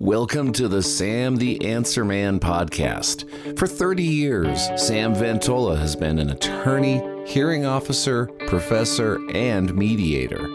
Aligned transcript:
Welcome 0.00 0.52
to 0.52 0.68
the 0.68 0.80
Sam 0.80 1.34
the 1.34 1.60
Answer 1.66 2.04
Man 2.04 2.38
podcast. 2.38 3.58
For 3.58 3.66
30 3.66 4.04
years, 4.04 4.64
Sam 4.80 5.12
Ventola 5.12 5.76
has 5.76 5.96
been 5.96 6.20
an 6.20 6.30
attorney, 6.30 7.02
hearing 7.26 7.66
officer, 7.66 8.26
professor, 8.46 9.18
and 9.34 9.74
mediator. 9.74 10.48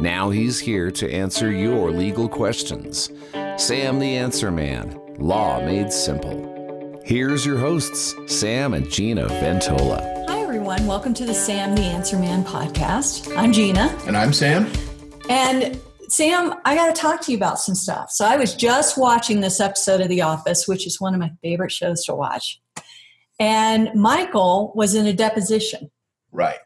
Now 0.00 0.30
he's 0.30 0.58
here 0.58 0.90
to 0.92 1.12
answer 1.12 1.52
your 1.52 1.90
legal 1.90 2.26
questions. 2.26 3.10
Sam 3.58 3.98
the 3.98 4.16
Answer 4.16 4.50
Man, 4.50 4.98
law 5.18 5.60
made 5.60 5.92
simple. 5.92 7.02
Here's 7.04 7.44
your 7.44 7.58
hosts, 7.58 8.14
Sam 8.26 8.72
and 8.72 8.88
Gina 8.90 9.26
Ventola. 9.26 10.26
Hi, 10.26 10.40
everyone. 10.40 10.86
Welcome 10.86 11.12
to 11.14 11.26
the 11.26 11.34
Sam 11.34 11.74
the 11.74 11.82
Answer 11.82 12.18
Man 12.18 12.42
podcast. 12.42 13.36
I'm 13.36 13.52
Gina. 13.52 13.94
And 14.06 14.16
I'm 14.16 14.32
Sam. 14.32 14.72
And 15.28 15.78
Sam, 16.08 16.54
I 16.64 16.74
got 16.74 16.94
to 16.94 17.00
talk 17.00 17.20
to 17.22 17.32
you 17.32 17.36
about 17.36 17.58
some 17.58 17.74
stuff. 17.74 18.10
So 18.10 18.24
I 18.24 18.36
was 18.36 18.54
just 18.54 18.96
watching 18.96 19.40
this 19.40 19.60
episode 19.60 20.00
of 20.00 20.08
The 20.08 20.22
Office, 20.22 20.68
which 20.68 20.86
is 20.86 21.00
one 21.00 21.14
of 21.14 21.20
my 21.20 21.32
favorite 21.42 21.72
shows 21.72 22.04
to 22.04 22.14
watch. 22.14 22.60
And 23.38 23.90
Michael 23.94 24.72
was 24.74 24.94
in 24.94 25.06
a 25.06 25.12
deposition. 25.12 25.90
Right. 26.32 26.58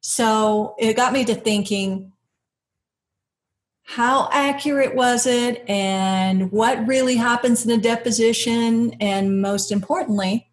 So 0.00 0.74
it 0.78 0.94
got 0.94 1.12
me 1.12 1.24
to 1.24 1.34
thinking 1.34 2.12
how 3.84 4.28
accurate 4.32 4.96
was 4.96 5.26
it 5.26 5.64
and 5.68 6.50
what 6.50 6.86
really 6.88 7.14
happens 7.14 7.64
in 7.64 7.70
a 7.70 7.80
deposition? 7.80 8.94
And 9.00 9.40
most 9.40 9.70
importantly, 9.70 10.50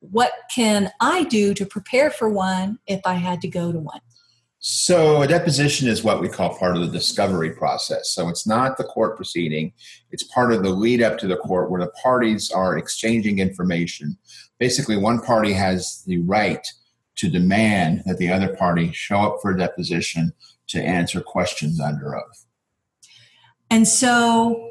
what 0.00 0.32
can 0.52 0.90
I 1.00 1.22
do 1.24 1.54
to 1.54 1.64
prepare 1.64 2.10
for 2.10 2.28
one 2.28 2.80
if 2.88 3.00
I 3.04 3.14
had 3.14 3.40
to 3.42 3.48
go 3.48 3.70
to 3.70 3.78
one? 3.78 4.00
So, 4.64 5.22
a 5.22 5.26
deposition 5.26 5.88
is 5.88 6.04
what 6.04 6.20
we 6.20 6.28
call 6.28 6.56
part 6.56 6.76
of 6.76 6.82
the 6.82 6.98
discovery 6.98 7.50
process. 7.50 8.14
So, 8.14 8.28
it's 8.28 8.46
not 8.46 8.76
the 8.76 8.84
court 8.84 9.16
proceeding, 9.16 9.72
it's 10.12 10.22
part 10.22 10.52
of 10.52 10.62
the 10.62 10.70
lead 10.70 11.02
up 11.02 11.18
to 11.18 11.26
the 11.26 11.36
court 11.36 11.68
where 11.68 11.80
the 11.80 11.90
parties 12.00 12.52
are 12.52 12.78
exchanging 12.78 13.40
information. 13.40 14.16
Basically, 14.60 14.96
one 14.96 15.20
party 15.20 15.52
has 15.52 16.04
the 16.06 16.18
right 16.20 16.64
to 17.16 17.28
demand 17.28 18.04
that 18.06 18.18
the 18.18 18.30
other 18.30 18.54
party 18.54 18.92
show 18.92 19.18
up 19.18 19.38
for 19.42 19.50
a 19.50 19.58
deposition 19.58 20.32
to 20.68 20.80
answer 20.80 21.20
questions 21.20 21.80
under 21.80 22.16
oath. 22.16 22.46
And 23.68 23.88
so, 23.88 24.70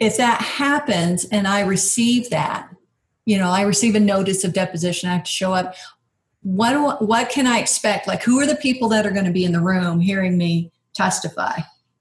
if 0.00 0.16
that 0.16 0.40
happens 0.40 1.26
and 1.26 1.46
I 1.46 1.60
receive 1.60 2.30
that, 2.30 2.70
you 3.26 3.36
know, 3.36 3.50
I 3.50 3.60
receive 3.60 3.94
a 3.94 4.00
notice 4.00 4.42
of 4.42 4.54
deposition, 4.54 5.10
I 5.10 5.12
have 5.12 5.24
to 5.24 5.30
show 5.30 5.52
up 5.52 5.74
what 6.42 6.72
do, 6.72 7.06
what 7.06 7.30
can 7.30 7.46
I 7.46 7.58
expect? 7.58 8.06
Like, 8.06 8.22
who 8.22 8.40
are 8.40 8.46
the 8.46 8.56
people 8.56 8.88
that 8.90 9.06
are 9.06 9.10
going 9.10 9.24
to 9.24 9.32
be 9.32 9.44
in 9.44 9.52
the 9.52 9.60
room 9.60 10.00
hearing 10.00 10.38
me 10.38 10.70
testify? 10.94 11.60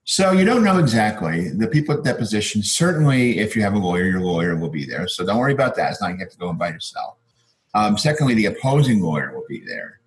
So 0.09 0.31
you 0.31 0.45
don't 0.45 0.63
know 0.63 0.77
exactly 0.77 1.49
the 1.49 1.67
people 1.67 1.97
at 1.97 2.03
deposition. 2.03 2.63
Certainly, 2.63 3.39
if 3.39 3.55
you 3.55 3.61
have 3.61 3.73
a 3.73 3.77
lawyer, 3.77 4.05
your 4.05 4.21
lawyer 4.21 4.55
will 4.55 4.69
be 4.69 4.85
there. 4.85 5.05
So 5.07 5.25
don't 5.25 5.37
worry 5.37 5.51
about 5.51 5.75
that. 5.75 5.91
It's 5.91 6.01
not 6.01 6.11
you 6.11 6.17
have 6.19 6.31
to 6.31 6.37
go 6.37 6.49
and 6.49 6.57
by 6.57 6.69
yourself. 6.69 7.17
Um, 7.73 7.97
secondly, 7.97 8.33
the 8.33 8.45
opposing 8.45 9.01
lawyer 9.01 9.33
will 9.33 9.43
be 9.49 9.59
there, 9.65 9.99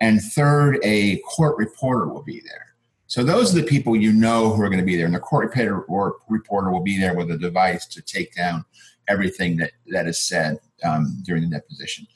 and 0.00 0.22
third, 0.22 0.78
a 0.82 1.18
court 1.18 1.58
reporter 1.58 2.08
will 2.08 2.22
be 2.22 2.40
there. 2.40 2.74
So 3.08 3.22
those 3.22 3.54
are 3.54 3.60
the 3.60 3.66
people 3.66 3.94
you 3.94 4.10
know 4.10 4.54
who 4.54 4.62
are 4.62 4.70
going 4.70 4.80
to 4.80 4.86
be 4.86 4.96
there, 4.96 5.04
and 5.04 5.14
the 5.14 5.20
court 5.20 5.54
reporter 5.54 6.16
reporter 6.30 6.70
will 6.70 6.82
be 6.82 6.98
there 6.98 7.14
with 7.14 7.30
a 7.30 7.36
device 7.36 7.84
to 7.88 8.00
take 8.00 8.34
down 8.34 8.64
everything 9.06 9.58
that 9.58 9.72
that 9.88 10.06
is 10.06 10.18
said 10.18 10.58
um, 10.82 11.22
during 11.26 11.42
the 11.42 11.58
deposition. 11.58 12.06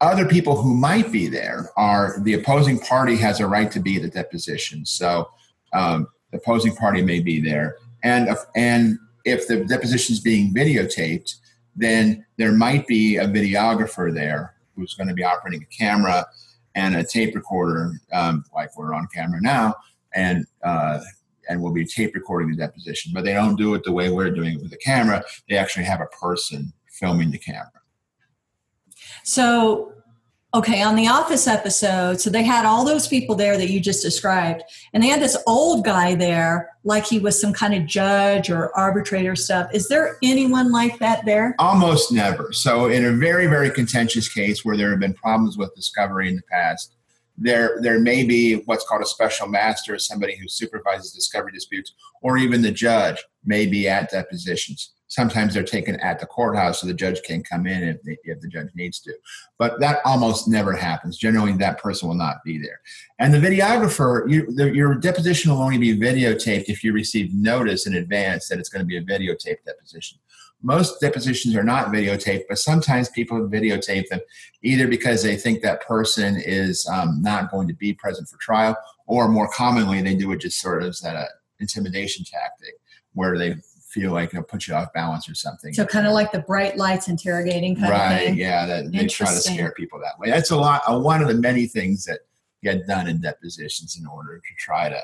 Other 0.00 0.26
people 0.26 0.60
who 0.60 0.74
might 0.74 1.12
be 1.12 1.28
there 1.28 1.70
are 1.76 2.20
the 2.22 2.34
opposing 2.34 2.78
party 2.78 3.16
has 3.16 3.40
a 3.40 3.46
right 3.46 3.70
to 3.70 3.80
be 3.80 3.96
at 3.96 4.02
the 4.02 4.08
deposition. 4.08 4.86
So 4.86 5.28
um, 5.72 6.08
the 6.30 6.38
opposing 6.38 6.74
party 6.74 7.02
may 7.02 7.20
be 7.20 7.40
there. 7.40 7.76
And, 8.02 8.34
and 8.56 8.98
if 9.24 9.46
the 9.46 9.64
deposition 9.64 10.14
is 10.14 10.20
being 10.20 10.54
videotaped, 10.54 11.34
then 11.76 12.24
there 12.38 12.52
might 12.52 12.86
be 12.86 13.16
a 13.16 13.26
videographer 13.26 14.12
there 14.12 14.54
who's 14.74 14.94
going 14.94 15.08
to 15.08 15.14
be 15.14 15.24
operating 15.24 15.62
a 15.62 15.76
camera 15.76 16.26
and 16.74 16.96
a 16.96 17.04
tape 17.04 17.34
recorder, 17.34 18.00
um, 18.12 18.44
like 18.54 18.76
we're 18.78 18.94
on 18.94 19.08
camera 19.14 19.40
now, 19.40 19.74
and 20.14 20.46
uh, 20.62 21.00
and 21.48 21.60
we'll 21.60 21.72
be 21.72 21.84
tape 21.84 22.14
recording 22.14 22.50
the 22.50 22.56
deposition. 22.56 23.12
But 23.12 23.24
they 23.24 23.32
don't 23.32 23.56
do 23.56 23.74
it 23.74 23.82
the 23.82 23.92
way 23.92 24.08
we're 24.08 24.30
doing 24.30 24.54
it 24.54 24.62
with 24.62 24.70
the 24.70 24.76
camera. 24.76 25.24
They 25.48 25.56
actually 25.56 25.84
have 25.84 26.00
a 26.00 26.06
person 26.06 26.72
filming 26.88 27.30
the 27.30 27.38
camera. 27.38 27.72
So, 29.24 29.94
okay, 30.52 30.82
on 30.82 30.96
the 30.96 31.06
Office 31.06 31.46
episode, 31.46 32.20
so 32.20 32.28
they 32.28 32.42
had 32.42 32.64
all 32.64 32.84
those 32.84 33.06
people 33.06 33.36
there 33.36 33.56
that 33.56 33.70
you 33.70 33.80
just 33.80 34.02
described, 34.02 34.62
and 34.92 35.02
they 35.02 35.08
had 35.08 35.20
this 35.20 35.36
old 35.46 35.84
guy 35.84 36.14
there, 36.14 36.70
like 36.84 37.06
he 37.06 37.18
was 37.18 37.40
some 37.40 37.52
kind 37.52 37.74
of 37.74 37.86
judge 37.86 38.50
or 38.50 38.76
arbitrator 38.76 39.36
stuff. 39.36 39.70
Is 39.72 39.88
there 39.88 40.16
anyone 40.22 40.72
like 40.72 40.98
that 40.98 41.24
there? 41.24 41.54
Almost 41.58 42.12
never. 42.12 42.52
So, 42.52 42.86
in 42.86 43.04
a 43.04 43.12
very, 43.12 43.46
very 43.46 43.70
contentious 43.70 44.28
case 44.28 44.64
where 44.64 44.76
there 44.76 44.90
have 44.90 45.00
been 45.00 45.14
problems 45.14 45.56
with 45.56 45.74
discovery 45.74 46.28
in 46.28 46.36
the 46.36 46.42
past, 46.42 46.94
there 47.38 47.78
there 47.80 48.00
may 48.00 48.24
be 48.24 48.56
what's 48.66 48.86
called 48.86 49.02
a 49.02 49.06
special 49.06 49.46
master, 49.48 49.98
somebody 49.98 50.36
who 50.36 50.48
supervises 50.48 51.12
discovery 51.12 51.52
disputes, 51.52 51.94
or 52.22 52.36
even 52.36 52.60
the 52.60 52.72
judge 52.72 53.24
may 53.44 53.66
be 53.66 53.88
at 53.88 54.10
depositions. 54.10 54.92
Sometimes 55.10 55.52
they're 55.52 55.64
taken 55.64 55.98
at 55.98 56.20
the 56.20 56.26
courthouse 56.26 56.80
so 56.80 56.86
the 56.86 56.94
judge 56.94 57.20
can 57.24 57.42
come 57.42 57.66
in 57.66 57.82
if, 57.82 58.02
they, 58.04 58.16
if 58.22 58.40
the 58.40 58.46
judge 58.46 58.68
needs 58.76 59.00
to. 59.00 59.12
But 59.58 59.80
that 59.80 59.98
almost 60.04 60.46
never 60.46 60.72
happens. 60.72 61.18
Generally, 61.18 61.54
that 61.54 61.78
person 61.78 62.06
will 62.06 62.14
not 62.14 62.36
be 62.44 62.58
there. 62.58 62.80
And 63.18 63.34
the 63.34 63.38
videographer, 63.38 64.30
you, 64.30 64.46
the, 64.54 64.72
your 64.72 64.94
deposition 64.94 65.50
will 65.50 65.62
only 65.62 65.78
be 65.78 65.98
videotaped 65.98 66.66
if 66.68 66.84
you 66.84 66.92
receive 66.92 67.34
notice 67.34 67.88
in 67.88 67.96
advance 67.96 68.48
that 68.48 68.60
it's 68.60 68.68
going 68.68 68.82
to 68.82 68.86
be 68.86 68.98
a 68.98 69.02
videotaped 69.02 69.64
deposition. 69.66 70.20
Most 70.62 71.00
depositions 71.00 71.56
are 71.56 71.64
not 71.64 71.88
videotaped, 71.88 72.44
but 72.48 72.58
sometimes 72.58 73.08
people 73.08 73.48
videotape 73.48 74.06
them 74.08 74.20
either 74.62 74.86
because 74.86 75.24
they 75.24 75.34
think 75.34 75.60
that 75.62 75.84
person 75.84 76.40
is 76.40 76.86
um, 76.86 77.20
not 77.20 77.50
going 77.50 77.66
to 77.66 77.74
be 77.74 77.94
present 77.94 78.28
for 78.28 78.36
trial, 78.36 78.76
or 79.06 79.26
more 79.26 79.50
commonly, 79.50 80.00
they 80.02 80.14
do 80.14 80.30
it 80.30 80.40
just 80.40 80.60
sort 80.60 80.84
of 80.84 80.90
as 80.90 81.02
an 81.02 81.26
intimidation 81.58 82.24
tactic 82.24 82.74
where 83.14 83.36
they 83.36 83.56
feel 83.90 84.12
like 84.12 84.30
it'll 84.30 84.44
put 84.44 84.66
you 84.66 84.74
off 84.74 84.92
balance 84.92 85.28
or 85.28 85.34
something. 85.34 85.72
So 85.72 85.84
kind 85.84 86.06
of 86.06 86.12
like 86.12 86.32
the 86.32 86.40
bright 86.40 86.76
lights 86.76 87.08
interrogating 87.08 87.74
kind 87.76 87.90
right, 87.90 88.12
of 88.12 88.18
thing. 88.20 88.36
Yeah, 88.36 88.66
that 88.66 88.92
they 88.92 89.06
try 89.06 89.26
to 89.26 89.40
scare 89.40 89.72
people 89.72 89.98
that 90.00 90.18
way. 90.18 90.30
That's 90.30 90.50
a 90.50 90.56
lot. 90.56 90.82
Uh, 90.86 90.98
one 90.98 91.20
of 91.20 91.28
the 91.28 91.34
many 91.34 91.66
things 91.66 92.04
that 92.04 92.20
get 92.62 92.86
done 92.86 93.08
in 93.08 93.20
depositions 93.20 93.98
in 93.98 94.06
order 94.06 94.38
to 94.38 94.54
try 94.58 94.88
to 94.88 95.00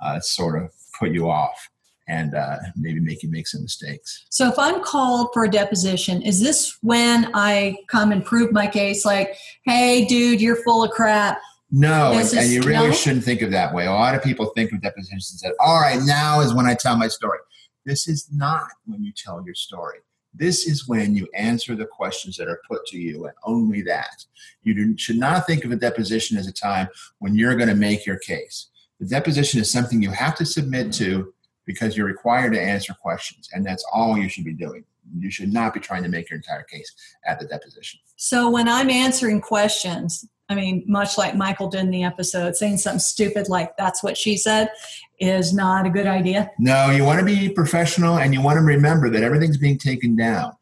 uh, 0.00 0.20
sort 0.20 0.62
of 0.62 0.70
put 0.98 1.10
you 1.10 1.28
off 1.28 1.68
and 2.08 2.34
uh, 2.34 2.56
maybe 2.76 3.00
make 3.00 3.22
you 3.22 3.30
make 3.30 3.46
some 3.46 3.62
mistakes. 3.62 4.24
So 4.30 4.48
if 4.48 4.58
I'm 4.58 4.82
called 4.82 5.28
for 5.32 5.44
a 5.44 5.50
deposition, 5.50 6.20
is 6.22 6.40
this 6.40 6.78
when 6.82 7.30
I 7.34 7.76
come 7.88 8.12
and 8.12 8.24
prove 8.24 8.52
my 8.52 8.66
case? 8.66 9.04
Like, 9.04 9.36
hey, 9.64 10.04
dude, 10.06 10.40
you're 10.40 10.56
full 10.56 10.82
of 10.82 10.90
crap. 10.90 11.40
No, 11.70 12.12
and, 12.12 12.30
and, 12.34 12.50
you 12.50 12.60
really 12.62 12.88
no? 12.88 12.92
shouldn't 12.92 13.24
think 13.24 13.40
of 13.40 13.50
that 13.52 13.72
way. 13.72 13.86
A 13.86 13.92
lot 13.92 14.14
of 14.14 14.22
people 14.22 14.46
think 14.54 14.72
of 14.72 14.82
depositions 14.82 15.40
that, 15.40 15.54
all 15.58 15.80
right, 15.80 16.00
now 16.04 16.40
is 16.40 16.52
when 16.52 16.66
I 16.66 16.74
tell 16.74 16.98
my 16.98 17.08
story. 17.08 17.38
This 17.84 18.08
is 18.08 18.28
not 18.32 18.68
when 18.86 19.02
you 19.02 19.12
tell 19.16 19.44
your 19.44 19.54
story. 19.54 19.98
This 20.34 20.66
is 20.66 20.88
when 20.88 21.14
you 21.14 21.28
answer 21.34 21.74
the 21.74 21.84
questions 21.84 22.36
that 22.36 22.48
are 22.48 22.60
put 22.68 22.86
to 22.86 22.98
you, 22.98 23.26
and 23.26 23.34
only 23.44 23.82
that. 23.82 24.24
You 24.62 24.96
should 24.96 25.18
not 25.18 25.46
think 25.46 25.64
of 25.64 25.72
a 25.72 25.76
deposition 25.76 26.38
as 26.38 26.46
a 26.46 26.52
time 26.52 26.88
when 27.18 27.34
you're 27.34 27.56
going 27.56 27.68
to 27.68 27.74
make 27.74 28.06
your 28.06 28.18
case. 28.18 28.70
The 28.98 29.06
deposition 29.06 29.60
is 29.60 29.70
something 29.70 30.00
you 30.00 30.10
have 30.10 30.34
to 30.36 30.46
submit 30.46 30.92
to 30.94 31.34
because 31.66 31.96
you're 31.96 32.06
required 32.06 32.54
to 32.54 32.60
answer 32.60 32.94
questions, 32.94 33.48
and 33.52 33.64
that's 33.64 33.84
all 33.92 34.16
you 34.16 34.28
should 34.28 34.44
be 34.44 34.54
doing. 34.54 34.84
You 35.18 35.30
should 35.30 35.52
not 35.52 35.74
be 35.74 35.80
trying 35.80 36.02
to 36.04 36.08
make 36.08 36.30
your 36.30 36.38
entire 36.38 36.62
case 36.62 36.90
at 37.26 37.38
the 37.38 37.46
deposition. 37.46 38.00
So, 38.16 38.48
when 38.48 38.68
I'm 38.68 38.88
answering 38.88 39.40
questions, 39.40 40.26
I 40.48 40.54
mean, 40.54 40.84
much 40.86 41.16
like 41.16 41.34
Michael 41.34 41.68
did 41.68 41.80
in 41.80 41.90
the 41.90 42.04
episode, 42.04 42.56
saying 42.56 42.78
something 42.78 43.00
stupid 43.00 43.48
like 43.48 43.76
that's 43.76 44.02
what 44.02 44.18
she 44.18 44.36
said 44.36 44.70
is 45.18 45.54
not 45.54 45.86
a 45.86 45.90
good 45.90 46.06
idea. 46.06 46.50
No, 46.58 46.90
you 46.90 47.04
want 47.04 47.20
to 47.20 47.24
be 47.24 47.48
professional 47.48 48.18
and 48.18 48.34
you 48.34 48.42
want 48.42 48.58
to 48.58 48.62
remember 48.62 49.08
that 49.10 49.22
everything's 49.22 49.56
being 49.56 49.78
taken 49.78 50.16
down. 50.16 50.52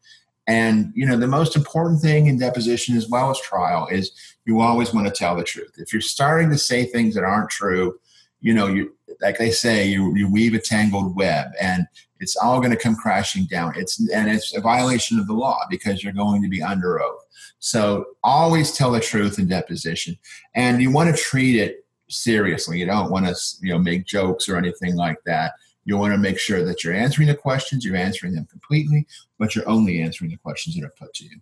And, 0.47 0.91
you 0.95 1.05
know, 1.05 1.17
the 1.17 1.27
most 1.27 1.55
important 1.55 2.01
thing 2.01 2.27
in 2.27 2.37
deposition 2.37 2.95
as 2.95 3.09
well 3.09 3.31
as 3.31 3.39
trial 3.41 3.87
is 3.87 4.11
you 4.45 4.59
always 4.61 4.93
want 4.93 5.07
to 5.07 5.13
tell 5.13 5.35
the 5.35 5.43
truth. 5.43 5.73
If 5.77 5.93
you're 5.93 6.01
starting 6.01 6.49
to 6.49 6.57
say 6.57 6.85
things 6.85 7.15
that 7.15 7.23
aren't 7.23 7.49
true, 7.49 7.99
you 8.39 8.53
know, 8.53 8.67
you 8.67 8.95
like 9.21 9.37
they 9.37 9.51
say, 9.51 9.87
you, 9.87 10.15
you 10.15 10.31
weave 10.31 10.53
a 10.53 10.59
tangled 10.59 11.15
web 11.15 11.47
and 11.59 11.85
it's 12.19 12.35
all 12.35 12.59
going 12.59 12.71
to 12.71 12.77
come 12.77 12.95
crashing 12.95 13.45
down. 13.45 13.73
It's 13.75 13.99
and 14.11 14.29
it's 14.29 14.55
a 14.55 14.61
violation 14.61 15.19
of 15.19 15.27
the 15.27 15.33
law 15.33 15.59
because 15.69 16.03
you're 16.03 16.13
going 16.13 16.41
to 16.43 16.49
be 16.49 16.61
under 16.61 17.01
oath. 17.01 17.20
So 17.61 18.05
always 18.23 18.71
tell 18.71 18.91
the 18.91 18.99
truth 18.99 19.39
in 19.39 19.47
deposition, 19.47 20.17
and 20.55 20.81
you 20.81 20.91
want 20.91 21.15
to 21.15 21.21
treat 21.21 21.57
it 21.57 21.85
seriously. 22.09 22.79
You 22.79 22.87
don't 22.87 23.11
want 23.11 23.27
to 23.27 23.35
you 23.61 23.71
know 23.71 23.79
make 23.79 24.05
jokes 24.05 24.49
or 24.49 24.57
anything 24.57 24.95
like 24.95 25.17
that. 25.25 25.53
You 25.85 25.97
want 25.97 26.13
to 26.13 26.17
make 26.17 26.39
sure 26.39 26.65
that 26.65 26.83
you're 26.83 26.93
answering 26.93 27.27
the 27.27 27.35
questions, 27.35 27.85
you're 27.85 27.95
answering 27.95 28.33
them 28.33 28.45
completely, 28.45 29.07
but 29.39 29.55
you're 29.55 29.67
only 29.69 30.01
answering 30.01 30.31
the 30.31 30.37
questions 30.37 30.75
that 30.75 30.83
are 30.83 30.93
put 30.97 31.13
to 31.15 31.23
you. 31.23 31.37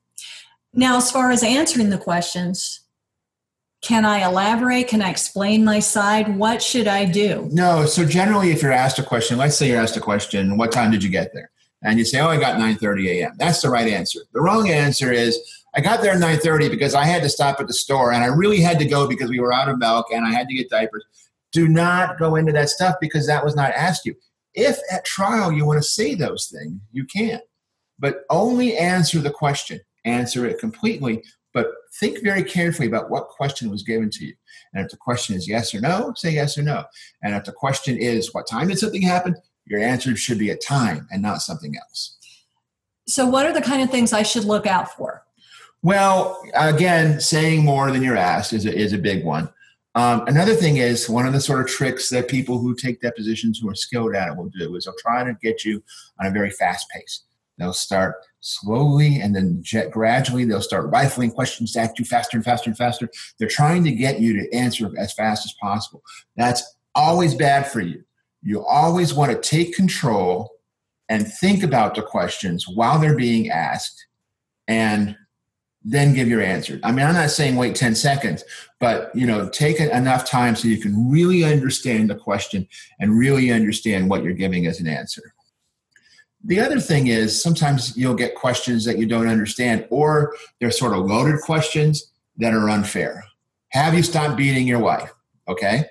Now, 0.74 0.98
as 0.98 1.10
far 1.10 1.32
as 1.32 1.42
answering 1.42 1.90
the 1.90 1.98
questions, 1.98 2.82
can 3.82 4.04
I 4.04 4.26
elaborate? 4.26 4.90
Can 4.90 5.02
I 5.02 5.10
explain 5.10 5.64
my 5.64 5.80
side? 5.80 6.38
What 6.38 6.62
should 6.62 6.88
I 6.88 7.06
do? 7.06 7.48
No. 7.52 7.86
So 7.86 8.06
generally, 8.06 8.52
if 8.52 8.62
you're 8.62 8.74
asked 8.74 9.00
a 9.00 9.04
question, 9.04 9.38
let's 9.38 9.58
say 9.58 9.70
you're 9.70 9.82
asked 9.82 9.96
a 9.96 10.02
question, 10.02 10.58
what 10.58 10.72
time 10.72 10.92
did 10.92 11.02
you 11.02 11.10
get 11.10 11.34
there? 11.34 11.50
And 11.82 11.98
you 11.98 12.04
say, 12.04 12.20
oh, 12.20 12.28
I 12.28 12.38
got 12.38 12.60
9:30 12.60 13.08
a.m. 13.08 13.32
That's 13.38 13.62
the 13.62 13.70
right 13.70 13.88
answer. 13.88 14.20
The 14.34 14.42
wrong 14.42 14.70
answer 14.70 15.14
is, 15.14 15.40
I 15.80 15.82
got 15.82 16.02
there 16.02 16.12
at 16.12 16.20
9:30 16.20 16.70
because 16.70 16.94
I 16.94 17.06
had 17.06 17.24
to 17.24 17.30
stop 17.30 17.62
at 17.62 17.68
the 17.68 17.74
store 17.74 18.12
and 18.12 18.22
I 18.22 18.28
really 18.28 18.60
had 18.60 18.80
to 18.80 18.86
go 18.86 19.08
because 19.08 19.30
we 19.30 19.40
were 19.40 19.54
out 19.54 19.70
of 19.70 19.78
milk 19.78 20.08
and 20.12 20.26
I 20.26 20.32
had 20.32 20.50
to 20.50 20.54
get 20.54 20.70
diapers. 20.70 21.06
Do 21.54 21.70
not 21.70 22.20
go 22.20 22.36
into 22.36 22.52
that 22.52 22.70
stuff 22.70 22.96
because 23.00 23.26
that 23.28 23.46
was 23.46 23.56
not 23.56 23.72
asked 23.72 24.06
you. 24.06 24.14
If 24.54 24.78
at 24.92 25.06
trial 25.06 25.54
you 25.54 25.66
want 25.66 25.82
to 25.82 25.88
say 25.88 26.16
those 26.16 26.48
things, 26.48 26.82
you 26.92 27.06
can. 27.06 27.40
But 27.98 28.24
only 28.30 28.76
answer 28.78 29.20
the 29.20 29.32
question. 29.32 29.80
Answer 30.04 30.46
it 30.46 30.60
completely 30.60 31.24
but 31.54 31.68
think 32.00 32.22
very 32.24 32.44
carefully 32.44 32.88
about 32.88 33.10
what 33.10 33.30
question 33.30 33.72
was 33.72 33.82
given 33.82 34.10
to 34.12 34.26
you. 34.26 34.36
And 34.74 34.86
if 34.86 34.92
the 34.92 34.98
question 34.98 35.36
is 35.36 35.48
yes 35.48 35.74
or 35.74 35.82
no, 35.82 36.14
say 36.16 36.32
yes 36.32 36.58
or 36.58 36.62
no. 36.62 36.84
And 37.24 37.34
if 37.34 37.46
the 37.46 37.54
question 37.54 37.98
is 37.98 38.34
what 38.34 38.48
time 38.48 38.68
did 38.68 38.78
something 38.78 39.02
happen, 39.02 39.36
your 39.66 39.80
answer 39.80 40.16
should 40.16 40.38
be 40.38 40.52
a 40.52 40.58
time 40.58 41.08
and 41.10 41.22
not 41.22 41.42
something 41.42 41.76
else. 41.76 42.18
So, 43.08 43.26
what 43.26 43.48
are 43.48 43.54
the 43.54 43.62
kind 43.62 43.82
of 43.82 43.90
things 43.90 44.14
I 44.14 44.22
should 44.22 44.44
look 44.44 44.68
out 44.68 44.96
for? 44.96 45.24
Well, 45.82 46.42
again, 46.56 47.22
saying 47.22 47.64
more 47.64 47.92
than 47.92 48.02
you're 48.04 48.18
asked 48.18 48.54
is 48.54 48.66
a, 48.66 48.76
is 48.76 48.94
a 48.94 48.98
big 48.98 49.24
one. 49.24 49.50
Um, 49.96 50.24
another 50.28 50.54
thing 50.54 50.78
is 50.78 51.10
one 51.10 51.26
of 51.26 51.34
the 51.34 51.42
sort 51.42 51.62
of 51.62 51.68
tricks 51.68 52.10
that 52.10 52.28
people 52.28 52.60
who 52.60 52.76
take 52.76 53.02
depositions 53.02 53.60
who 53.60 53.70
are 53.70 53.76
skilled 53.76 54.14
at 54.14 54.30
it 54.30 54.38
will 54.38 54.50
do 54.50 54.76
is 54.76 54.86
they'll 54.86 54.94
try 55.00 55.24
to 55.24 55.34
get 55.42 55.66
you 55.66 55.84
on 56.20 56.28
a 56.28 56.32
very 56.32 56.52
fast 56.52 56.88
pace. 56.90 57.24
They'll 57.58 57.74
start 57.74 58.16
slowly 58.40 59.20
and 59.20 59.36
then 59.36 59.64
gradually 59.92 60.46
they'll 60.46 60.62
start 60.62 60.90
rifling 60.92 61.32
questions 61.32 61.76
at 61.76 62.00
you 62.00 62.06
faster 62.06 62.38
and 62.38 62.46
faster 62.46 62.70
and 62.70 62.78
faster. 62.78 63.10
They're 63.38 63.50
trying 63.50 63.84
to 63.84 63.92
get 63.92 64.20
you 64.20 64.40
to 64.40 64.54
answer 64.56 64.90
as 64.98 65.14
fast 65.14 65.46
as 65.46 65.54
possible. 65.62 66.02
That's 66.38 66.78
always 66.96 67.36
bad 67.36 67.70
for 67.70 67.82
you. 67.82 68.04
You 68.42 68.66
always 68.66 69.14
want 69.14 69.32
to 69.32 69.50
take 69.50 69.76
control 69.76 70.52
and 71.10 71.28
think 71.28 71.64
about 71.64 71.96
the 71.96 72.02
questions 72.02 72.68
while 72.68 73.00
they're 73.00 73.18
being 73.18 73.50
asked 73.50 74.06
and 74.68 75.18
then 75.90 76.14
give 76.14 76.28
your 76.28 76.42
answer. 76.42 76.80
I 76.84 76.92
mean, 76.92 77.06
I'm 77.06 77.16
not 77.16 77.32
saying 77.32 77.56
wait 77.56 77.76
10 77.76 77.96
seconds, 77.96 78.44
but 78.80 79.14
you 79.16 79.26
know, 79.26 79.50
take 79.50 79.80
enough 79.80 80.30
time 80.30 80.56
so 80.56 80.68
you 80.68 80.80
can 80.80 81.10
really 81.10 81.44
understand 81.44 82.10
the 82.10 82.16
question 82.16 82.68
and 83.00 83.18
really 83.18 83.52
understand 83.52 84.10
what 84.10 84.24
you're 84.24 84.34
giving 84.34 84.68
as 84.68 84.80
an 84.80 84.88
answer. 84.88 85.34
The 86.44 86.60
other 86.60 86.80
thing 86.80 87.08
is 87.08 87.42
sometimes 87.42 87.98
you'll 87.98 88.14
get 88.14 88.36
questions 88.36 88.86
that 88.86 88.98
you 88.98 89.06
don't 89.06 89.28
understand, 89.28 89.88
or 89.90 90.36
they're 90.60 90.72
sort 90.72 90.94
of 90.94 91.06
loaded 91.06 91.42
questions 91.42 92.12
that 92.38 92.54
are 92.54 92.70
unfair. 92.70 93.24
Have 93.70 93.94
you 93.94 94.04
stopped 94.04 94.38
beating 94.38 94.68
your 94.68 94.80
wife? 94.80 95.14
Okay. 95.48 95.86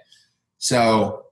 So 0.59 1.25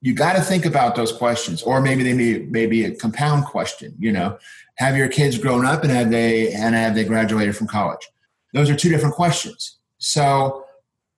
you 0.00 0.14
got 0.14 0.34
to 0.34 0.42
think 0.42 0.64
about 0.64 0.94
those 0.94 1.12
questions, 1.12 1.62
or 1.62 1.80
maybe 1.80 2.02
they 2.02 2.12
may, 2.12 2.38
may 2.46 2.66
be 2.66 2.84
a 2.84 2.94
compound 2.94 3.44
question. 3.44 3.94
You 3.98 4.12
know, 4.12 4.38
have 4.76 4.96
your 4.96 5.08
kids 5.08 5.38
grown 5.38 5.66
up 5.66 5.82
and 5.82 5.90
have 5.90 6.10
they 6.10 6.52
and 6.52 6.74
have 6.74 6.94
they 6.94 7.04
graduated 7.04 7.56
from 7.56 7.66
college? 7.66 8.08
Those 8.54 8.70
are 8.70 8.76
two 8.76 8.90
different 8.90 9.14
questions. 9.14 9.78
So 9.98 10.64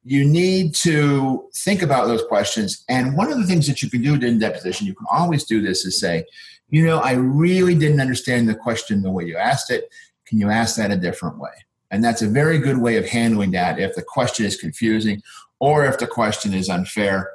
you 0.02 0.24
need 0.24 0.74
to 0.76 1.48
think 1.54 1.82
about 1.82 2.06
those 2.06 2.24
questions. 2.24 2.84
And 2.88 3.16
one 3.16 3.30
of 3.30 3.38
the 3.38 3.46
things 3.46 3.66
that 3.66 3.82
you 3.82 3.90
can 3.90 4.02
do 4.02 4.14
in 4.14 4.38
deposition, 4.38 4.86
you 4.86 4.94
can 4.94 5.06
always 5.12 5.44
do 5.44 5.60
this, 5.60 5.84
is 5.84 6.00
say, 6.00 6.24
you 6.70 6.86
know, 6.86 7.00
I 7.00 7.12
really 7.12 7.74
didn't 7.74 8.00
understand 8.00 8.48
the 8.48 8.54
question 8.54 9.02
the 9.02 9.10
way 9.10 9.24
you 9.24 9.36
asked 9.36 9.70
it. 9.70 9.92
Can 10.24 10.38
you 10.38 10.48
ask 10.48 10.76
that 10.76 10.90
a 10.90 10.96
different 10.96 11.38
way? 11.38 11.50
And 11.90 12.02
that's 12.02 12.22
a 12.22 12.28
very 12.28 12.58
good 12.58 12.78
way 12.78 12.96
of 12.96 13.06
handling 13.06 13.50
that 13.50 13.78
if 13.78 13.94
the 13.94 14.02
question 14.02 14.46
is 14.46 14.56
confusing 14.56 15.22
or 15.58 15.84
if 15.84 15.98
the 15.98 16.06
question 16.06 16.54
is 16.54 16.70
unfair 16.70 17.28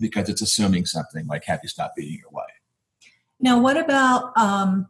because 0.00 0.28
it's 0.28 0.42
assuming 0.42 0.86
something 0.86 1.26
like, 1.26 1.44
have 1.44 1.60
you 1.62 1.68
stopped 1.68 1.96
beating 1.96 2.18
your 2.18 2.30
wife? 2.30 2.46
Now, 3.38 3.60
what 3.60 3.76
about 3.76 4.36
um, 4.36 4.88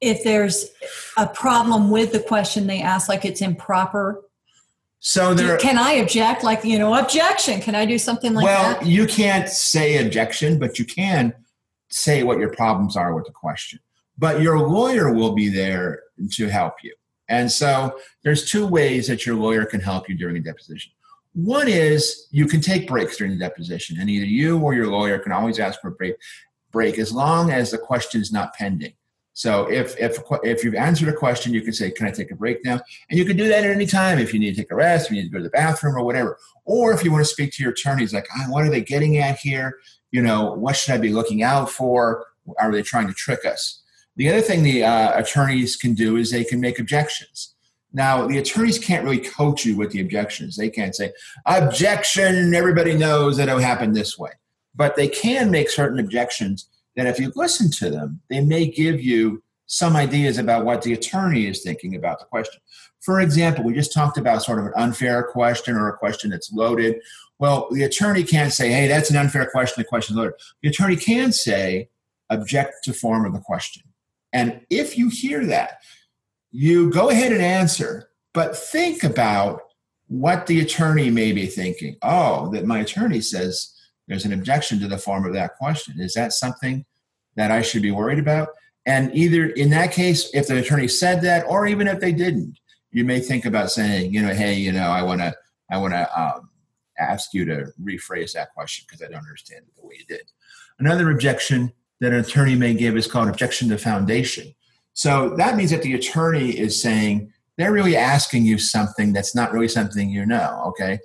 if 0.00 0.24
there's 0.24 0.66
a 1.16 1.26
problem 1.26 1.90
with 1.90 2.12
the 2.12 2.20
question 2.20 2.66
they 2.66 2.82
ask, 2.82 3.08
like 3.08 3.24
it's 3.24 3.40
improper? 3.40 4.22
So 5.00 5.32
there, 5.32 5.56
can 5.56 5.78
I 5.78 5.92
object? 5.92 6.44
Like 6.44 6.62
you 6.62 6.78
know, 6.78 6.94
objection. 6.94 7.60
Can 7.60 7.74
I 7.74 7.86
do 7.86 7.98
something 7.98 8.34
like 8.34 8.44
well, 8.44 8.62
that? 8.62 8.80
Well, 8.82 8.90
you 8.90 9.06
can't 9.06 9.48
say 9.48 10.04
objection, 10.04 10.58
but 10.58 10.78
you 10.78 10.84
can 10.84 11.34
say 11.88 12.22
what 12.22 12.38
your 12.38 12.50
problems 12.50 12.96
are 12.96 13.14
with 13.14 13.24
the 13.24 13.32
question. 13.32 13.78
But 14.18 14.42
your 14.42 14.58
lawyer 14.58 15.12
will 15.12 15.32
be 15.32 15.48
there 15.48 16.02
to 16.32 16.48
help 16.48 16.74
you. 16.82 16.94
And 17.28 17.50
so 17.50 17.96
there's 18.22 18.50
two 18.50 18.66
ways 18.66 19.06
that 19.06 19.24
your 19.24 19.36
lawyer 19.36 19.64
can 19.64 19.80
help 19.80 20.08
you 20.08 20.16
during 20.16 20.36
a 20.36 20.40
deposition. 20.40 20.92
One 21.32 21.68
is 21.68 22.26
you 22.30 22.46
can 22.46 22.60
take 22.60 22.88
breaks 22.88 23.16
during 23.16 23.32
the 23.32 23.38
deposition, 23.38 23.98
and 24.00 24.10
either 24.10 24.26
you 24.26 24.58
or 24.58 24.74
your 24.74 24.88
lawyer 24.88 25.18
can 25.18 25.32
always 25.32 25.58
ask 25.58 25.80
for 25.80 25.88
a 25.88 25.92
break, 25.92 26.16
break 26.72 26.98
as 26.98 27.12
long 27.12 27.50
as 27.50 27.70
the 27.70 27.78
question 27.78 28.20
is 28.20 28.32
not 28.32 28.54
pending. 28.54 28.94
So 29.32 29.70
if 29.70 29.96
if 29.98 30.18
if 30.42 30.64
you've 30.64 30.74
answered 30.74 31.08
a 31.08 31.12
question, 31.12 31.54
you 31.54 31.62
can 31.62 31.72
say, 31.72 31.90
"Can 31.90 32.06
I 32.06 32.10
take 32.10 32.32
a 32.32 32.36
break 32.36 32.64
now?" 32.64 32.80
And 33.08 33.18
you 33.18 33.24
can 33.24 33.36
do 33.36 33.48
that 33.48 33.64
at 33.64 33.70
any 33.70 33.86
time 33.86 34.18
if 34.18 34.34
you 34.34 34.40
need 34.40 34.56
to 34.56 34.62
take 34.62 34.72
a 34.72 34.74
rest, 34.74 35.06
if 35.06 35.12
you 35.12 35.22
need 35.22 35.28
to 35.28 35.32
go 35.32 35.38
to 35.38 35.44
the 35.44 35.50
bathroom, 35.50 35.96
or 35.96 36.04
whatever. 36.04 36.36
Or 36.64 36.92
if 36.92 37.04
you 37.04 37.12
want 37.12 37.24
to 37.24 37.30
speak 37.30 37.52
to 37.52 37.62
your 37.62 37.72
attorneys, 37.72 38.12
like, 38.12 38.26
oh, 38.36 38.50
"What 38.50 38.64
are 38.64 38.70
they 38.70 38.82
getting 38.82 39.18
at 39.18 39.38
here?" 39.38 39.76
you 40.10 40.22
know, 40.22 40.52
what 40.54 40.76
should 40.76 40.94
I 40.94 40.98
be 40.98 41.12
looking 41.12 41.42
out 41.42 41.70
for? 41.70 42.26
Are 42.58 42.72
they 42.72 42.82
trying 42.82 43.06
to 43.06 43.14
trick 43.14 43.44
us? 43.44 43.82
The 44.16 44.28
other 44.28 44.40
thing 44.40 44.62
the 44.62 44.84
uh, 44.84 45.18
attorneys 45.18 45.76
can 45.76 45.94
do 45.94 46.16
is 46.16 46.30
they 46.30 46.44
can 46.44 46.60
make 46.60 46.78
objections. 46.78 47.54
Now, 47.92 48.26
the 48.26 48.38
attorneys 48.38 48.78
can't 48.78 49.04
really 49.04 49.18
coach 49.18 49.64
you 49.64 49.76
with 49.76 49.90
the 49.90 50.00
objections. 50.00 50.56
They 50.56 50.70
can't 50.70 50.94
say, 50.94 51.12
objection, 51.46 52.54
everybody 52.54 52.94
knows 52.94 53.36
that 53.36 53.48
it 53.48 53.60
happened 53.60 53.96
this 53.96 54.18
way. 54.18 54.30
But 54.74 54.96
they 54.96 55.08
can 55.08 55.50
make 55.50 55.68
certain 55.68 55.98
objections 55.98 56.68
that 56.96 57.06
if 57.06 57.18
you 57.18 57.32
listen 57.34 57.70
to 57.72 57.90
them, 57.90 58.20
they 58.30 58.40
may 58.40 58.66
give 58.66 59.00
you 59.00 59.42
some 59.66 59.96
ideas 59.96 60.38
about 60.38 60.64
what 60.64 60.82
the 60.82 60.92
attorney 60.92 61.46
is 61.46 61.62
thinking 61.62 61.96
about 61.96 62.18
the 62.18 62.24
question. 62.26 62.60
For 63.00 63.20
example, 63.20 63.64
we 63.64 63.72
just 63.72 63.92
talked 63.92 64.18
about 64.18 64.42
sort 64.42 64.58
of 64.58 64.66
an 64.66 64.72
unfair 64.76 65.22
question 65.22 65.76
or 65.76 65.88
a 65.88 65.96
question 65.96 66.30
that's 66.30 66.52
loaded 66.52 67.00
well, 67.40 67.68
the 67.70 67.84
attorney 67.84 68.22
can't 68.22 68.52
say, 68.52 68.70
hey, 68.70 68.86
that's 68.86 69.10
an 69.10 69.16
unfair 69.16 69.48
question, 69.50 69.80
the 69.80 69.88
question's 69.88 70.18
loaded. 70.18 70.34
The 70.62 70.68
attorney 70.68 70.94
can 70.94 71.32
say, 71.32 71.88
object 72.28 72.84
to 72.84 72.92
form 72.92 73.24
of 73.24 73.32
the 73.32 73.40
question. 73.40 73.82
And 74.32 74.60
if 74.68 74.98
you 74.98 75.08
hear 75.08 75.46
that, 75.46 75.80
you 76.50 76.90
go 76.90 77.10
ahead 77.10 77.32
and 77.32 77.42
answer, 77.42 78.10
but 78.32 78.56
think 78.56 79.04
about 79.04 79.62
what 80.08 80.46
the 80.46 80.60
attorney 80.60 81.10
may 81.10 81.32
be 81.32 81.46
thinking. 81.46 81.96
Oh, 82.02 82.50
that 82.50 82.66
my 82.66 82.80
attorney 82.80 83.20
says 83.20 83.74
there's 84.08 84.24
an 84.24 84.32
objection 84.32 84.80
to 84.80 84.88
the 84.88 84.98
form 84.98 85.24
of 85.24 85.32
that 85.34 85.56
question. 85.56 86.00
Is 86.00 86.14
that 86.14 86.32
something 86.32 86.84
that 87.36 87.50
I 87.50 87.62
should 87.62 87.82
be 87.82 87.92
worried 87.92 88.18
about? 88.18 88.48
And 88.86 89.14
either 89.14 89.46
in 89.46 89.70
that 89.70 89.92
case, 89.92 90.30
if 90.34 90.48
the 90.48 90.58
attorney 90.58 90.88
said 90.88 91.22
that, 91.22 91.46
or 91.46 91.66
even 91.66 91.86
if 91.86 92.00
they 92.00 92.12
didn't, 92.12 92.58
you 92.90 93.04
may 93.04 93.20
think 93.20 93.44
about 93.44 93.70
saying, 93.70 94.12
you 94.12 94.20
know, 94.20 94.34
hey, 94.34 94.54
you 94.54 94.72
know, 94.72 94.88
I 94.88 95.02
want 95.02 95.20
to, 95.20 95.32
I 95.70 95.78
want 95.78 95.92
to 95.92 96.20
um, 96.20 96.50
ask 96.98 97.32
you 97.32 97.44
to 97.44 97.66
rephrase 97.80 98.32
that 98.32 98.52
question 98.52 98.84
because 98.88 99.02
I 99.02 99.10
don't 99.10 99.24
understand 99.24 99.64
it 99.68 99.76
the 99.80 99.86
way 99.86 99.94
you 99.98 100.06
did. 100.06 100.22
Another 100.80 101.10
objection 101.10 101.72
that 102.00 102.12
an 102.12 102.20
attorney 102.20 102.56
may 102.56 102.74
give 102.74 102.96
is 102.96 103.06
called 103.06 103.28
objection 103.28 103.68
to 103.68 103.78
foundation. 103.78 104.52
So 105.00 105.30
that 105.38 105.56
means 105.56 105.70
that 105.70 105.80
the 105.80 105.94
attorney 105.94 106.50
is 106.50 106.78
saying 106.78 107.32
they're 107.56 107.72
really 107.72 107.96
asking 107.96 108.44
you 108.44 108.58
something 108.58 109.14
that's 109.14 109.34
not 109.34 109.50
really 109.50 109.66
something 109.66 110.10
you 110.10 110.26
know. 110.26 110.62
Okay. 110.66 110.98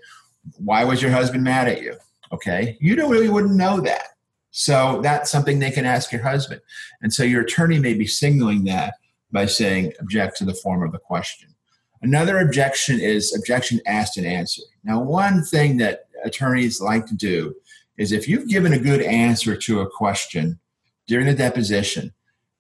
Why 0.58 0.84
was 0.84 1.02
your 1.02 1.12
husband 1.12 1.46
mad 1.46 1.70
at 1.70 1.82
you? 1.82 1.96
Okay. 2.34 2.78
You 2.82 2.98
don't 2.98 3.10
really 3.10 3.30
wouldn't 3.30 3.56
know 3.56 3.80
that. 3.80 4.08
So 4.52 5.00
that's 5.02 5.32
something 5.32 5.60
they 5.60 5.72
can 5.72 5.86
ask 5.86 6.12
your 6.12 6.24
husband. 6.24 6.60
And 7.02 7.14
so 7.14 7.24
your 7.24 7.44
attorney 7.44 7.80
may 7.80 7.94
be 7.94 8.06
signaling 8.06 8.66
that 8.66 8.96
by 9.32 9.46
saying 9.46 9.94
object 10.02 10.36
to 10.40 10.44
the 10.46 10.56
form 10.56 10.84
of 10.84 10.92
the 10.92 11.00
question. 11.00 11.56
Another 12.02 12.40
objection 12.40 13.00
is 13.00 13.34
objection 13.34 13.80
asked 13.88 14.18
and 14.18 14.28
answered. 14.28 14.66
Now, 14.84 15.02
one 15.02 15.42
thing 15.42 15.78
that 15.78 16.08
attorneys 16.26 16.82
like 16.82 17.06
to 17.06 17.16
do 17.16 17.56
is 17.98 18.12
if 18.12 18.28
you've 18.28 18.50
given 18.50 18.74
a 18.74 18.78
good 18.78 19.02
answer 19.02 19.56
to 19.56 19.80
a 19.80 19.90
question 19.90 20.60
during 21.08 21.28
the 21.28 21.34
deposition, 21.34 22.12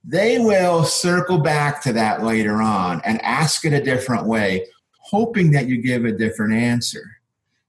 they 0.07 0.37
will 0.37 0.83
circle 0.83 1.39
back 1.39 1.81
to 1.81 1.93
that 1.93 2.23
later 2.23 2.61
on 2.61 3.01
and 3.03 3.21
ask 3.23 3.65
it 3.65 3.73
a 3.73 3.83
different 3.83 4.25
way, 4.25 4.67
hoping 4.99 5.51
that 5.51 5.67
you 5.67 5.81
give 5.81 6.05
a 6.05 6.11
different 6.11 6.53
answer. 6.53 7.03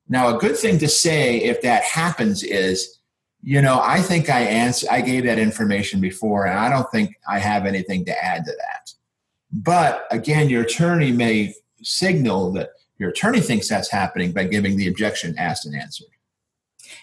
Now, 0.09 0.37
a 0.37 0.39
good 0.39 0.57
thing 0.57 0.79
to 0.79 0.89
say 0.89 1.39
if 1.39 1.63
that 1.63 1.83
happens 1.83 2.43
is, 2.43 2.99
you 3.43 3.63
know, 3.63 3.81
I 3.83 4.03
think 4.03 4.29
I 4.29 4.41
answer, 4.41 4.87
I 4.91 5.01
gave 5.01 5.25
that 5.25 5.39
information 5.39 6.01
before, 6.01 6.47
and 6.47 6.59
I 6.59 6.69
don't 6.69 6.91
think 6.91 7.17
I 7.29 7.39
have 7.39 7.65
anything 7.65 8.05
to 8.05 8.25
add 8.25 8.45
to 8.45 8.53
that. 8.53 8.93
But 9.51 10.07
again, 10.11 10.51
your 10.51 10.63
attorney 10.63 11.13
may 11.13 11.55
signal 11.83 12.53
that 12.53 12.71
your 12.99 13.11
attorney 13.11 13.41
thinks 13.41 13.69
that's 13.69 13.91
happening 13.91 14.33
by 14.33 14.45
giving 14.45 14.77
the 14.77 14.89
objection 14.89 15.37
asked 15.39 15.67
and 15.67 15.75
answered. 15.75 16.09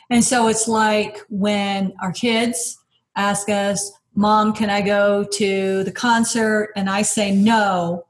And 0.09 0.23
so 0.23 0.47
it's 0.47 0.67
like 0.67 1.19
when 1.29 1.93
our 2.01 2.11
kids 2.11 2.77
ask 3.15 3.49
us, 3.49 3.91
Mom, 4.15 4.53
can 4.53 4.69
I 4.69 4.81
go 4.81 5.23
to 5.23 5.83
the 5.83 5.91
concert? 5.91 6.71
And 6.75 6.89
I 6.89 7.01
say 7.01 7.31
no. 7.31 8.05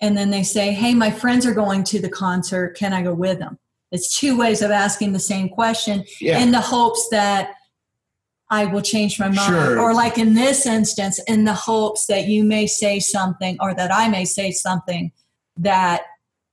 and 0.00 0.16
then 0.16 0.30
they 0.30 0.44
say, 0.44 0.70
Hey, 0.72 0.94
my 0.94 1.10
friends 1.10 1.44
are 1.44 1.52
going 1.54 1.82
to 1.82 1.98
the 2.00 2.08
concert. 2.08 2.76
Can 2.76 2.92
I 2.92 3.02
go 3.02 3.12
with 3.12 3.40
them? 3.40 3.58
It's 3.90 4.16
two 4.16 4.38
ways 4.38 4.62
of 4.62 4.70
asking 4.70 5.12
the 5.12 5.18
same 5.18 5.48
question 5.48 6.04
Yeah. 6.20 6.38
in 6.38 6.52
the 6.52 6.60
hopes 6.60 7.08
that 7.10 7.54
I 8.48 8.66
will 8.66 8.80
change 8.80 9.18
my 9.18 9.26
mind. 9.26 9.38
Sure. 9.40 9.80
Or, 9.80 9.92
like 9.94 10.16
in 10.16 10.34
this 10.34 10.66
instance, 10.66 11.18
in 11.26 11.44
the 11.44 11.52
hopes 11.52 12.06
that 12.06 12.28
you 12.28 12.44
may 12.44 12.68
say 12.68 13.00
something 13.00 13.56
or 13.60 13.74
that 13.74 13.92
I 13.92 14.08
may 14.08 14.24
say 14.24 14.52
something 14.52 15.10
that 15.56 16.02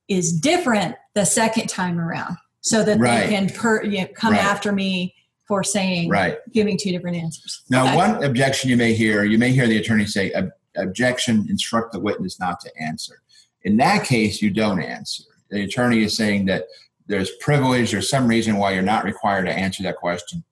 is 0.08 0.34
different 0.40 0.96
the 1.14 1.26
second 1.26 1.68
time 1.70 2.00
around 2.00 2.38
so 2.62 2.84
that 2.84 2.98
Right. 3.00 3.28
they 3.28 3.30
can 3.30 3.48
per, 3.50 3.84
you 3.84 4.02
know, 4.02 4.08
come 4.16 4.34
Right. 4.34 4.44
after 4.44 4.72
me 4.72 5.14
for 5.48 5.64
saying, 5.64 6.10
right. 6.10 6.38
giving 6.52 6.78
two 6.78 6.92
different 6.92 7.18
answers. 7.18 7.62
Now, 7.70 7.86
Okay. 7.86 7.96
one 7.96 8.24
objection 8.24 8.70
you 8.70 8.78
may 8.78 8.94
hear, 8.94 9.24
you 9.24 9.38
may 9.38 9.52
hear 9.52 9.68
the 9.68 9.78
attorney 9.78 10.06
say, 10.06 10.34
"Ob- 10.34 10.52
objection, 10.76 11.46
instruct 11.50 11.94
the 11.94 12.00
witness 12.00 12.40
not 12.40 12.60
to 12.62 12.72
answer. 12.82 13.22
In 13.64 13.78
that 13.78 14.06
case, 14.06 14.42
you 14.42 14.50
don't 14.50 14.82
answer. 14.82 15.24
The 15.50 15.64
attorney 15.64 16.04
is 16.04 16.16
saying 16.16 16.46
that 16.46 16.66
there's 17.08 17.32
privilege 17.40 17.94
or 17.94 18.02
some 18.02 18.28
reason 18.28 18.58
why 18.58 18.72
you're 18.74 18.82
not 18.82 19.04
required 19.06 19.46
to 19.46 19.54
answer 19.54 19.84
that 19.84 19.98
question. 19.98 20.44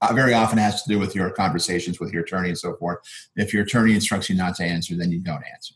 Uh, 0.00 0.12
very 0.12 0.34
often 0.34 0.58
has 0.58 0.82
to 0.82 0.88
do 0.88 0.98
with 0.98 1.14
your 1.14 1.30
conversations 1.30 2.00
with 2.00 2.12
your 2.12 2.24
attorney 2.24 2.48
and 2.48 2.58
so 2.58 2.74
forth. 2.74 2.98
If 3.36 3.54
your 3.54 3.62
attorney 3.62 3.94
instructs 3.94 4.28
you 4.28 4.34
not 4.36 4.56
to 4.56 4.64
answer, 4.64 4.96
then 4.96 5.12
you 5.12 5.20
don't 5.20 5.44
answer. 5.54 5.74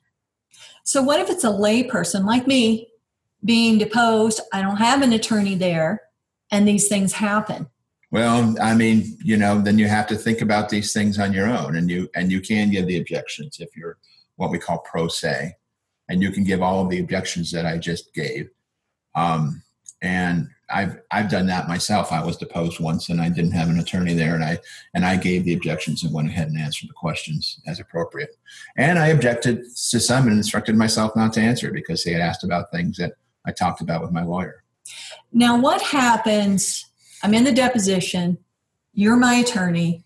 So, 0.83 1.01
what 1.03 1.21
if 1.21 1.31
it's 1.31 1.45
a 1.45 1.49
layperson 1.49 2.25
like 2.25 2.47
me 2.47 2.89
being 3.45 3.79
deposed? 3.79 4.41
I 4.53 4.63
don't 4.63 4.77
have 4.79 5.03
an 5.03 5.13
attorney 5.13 5.55
there, 5.55 6.03
and 6.51 6.67
these 6.67 6.89
things 6.89 7.13
happen. 7.13 7.69
Well, 8.11 8.55
I 8.61 8.75
mean, 8.75 9.19
you 9.23 9.37
know, 9.37 9.61
then 9.61 9.79
you 9.79 9.89
have 9.89 10.07
to 10.09 10.17
think 10.17 10.41
about 10.41 10.69
these 10.69 10.93
things 10.93 11.19
on 11.19 11.33
your 11.33 11.49
own, 11.49 11.77
and 11.77 11.91
you 11.91 12.09
and 12.15 12.31
you 12.31 12.41
can 12.41 12.71
give 12.71 12.87
the 12.87 12.99
objections 12.99 13.59
if 13.61 13.77
you're 13.77 13.99
what 14.37 14.51
we 14.51 14.59
call 14.59 14.79
pro 14.79 15.09
se, 15.09 15.57
and 16.09 16.23
you 16.23 16.31
can 16.31 16.45
give 16.45 16.63
all 16.63 16.83
of 16.83 16.91
the 16.91 17.01
objections 17.01 17.51
that 17.53 17.67
I 17.67 17.79
just 17.79 18.15
gave. 18.15 18.49
Um, 19.15 19.63
and 20.03 20.49
I've 20.71 20.99
I've 21.11 21.31
done 21.31 21.47
that 21.47 21.69
myself. 21.69 22.13
I 22.13 22.25
was 22.25 22.37
deposed 22.37 22.81
once, 22.81 23.09
and 23.09 23.21
I 23.21 23.29
didn't 23.29 23.53
have 23.53 23.69
an 23.69 23.79
attorney 23.79 24.15
there, 24.15 24.35
and 24.35 24.45
I 24.45 24.59
and 24.95 25.05
I 25.05 25.17
gave 25.17 25.45
the 25.45 25.55
objections 25.55 26.05
and 26.05 26.13
went 26.13 26.29
ahead 26.29 26.49
and 26.49 26.59
answered 26.59 26.89
the 26.89 26.95
questions 26.95 27.61
as 27.67 27.81
appropriate. 27.81 28.37
And 28.77 28.99
I 28.99 29.09
objected 29.09 29.65
to 29.91 30.01
some 30.01 30.29
and 30.29 30.37
instructed 30.37 30.77
myself 30.77 31.15
not 31.17 31.33
to 31.35 31.41
answer 31.41 31.73
because 31.73 32.05
they 32.05 32.13
had 32.13 32.23
asked 32.23 32.45
about 32.45 32.71
things 32.71 32.99
that 32.99 33.15
I 33.45 33.53
talked 33.53 33.81
about 33.81 34.03
with 34.03 34.13
my 34.13 34.23
lawyer. 34.23 34.63
Now, 35.33 35.59
what 35.59 35.83
happens? 35.83 36.87
I'm 37.27 37.35
in 37.35 37.43
the 37.43 37.51
deposition, 37.51 38.39
you're 38.95 39.17
my 39.17 39.35
attorney, 39.35 40.05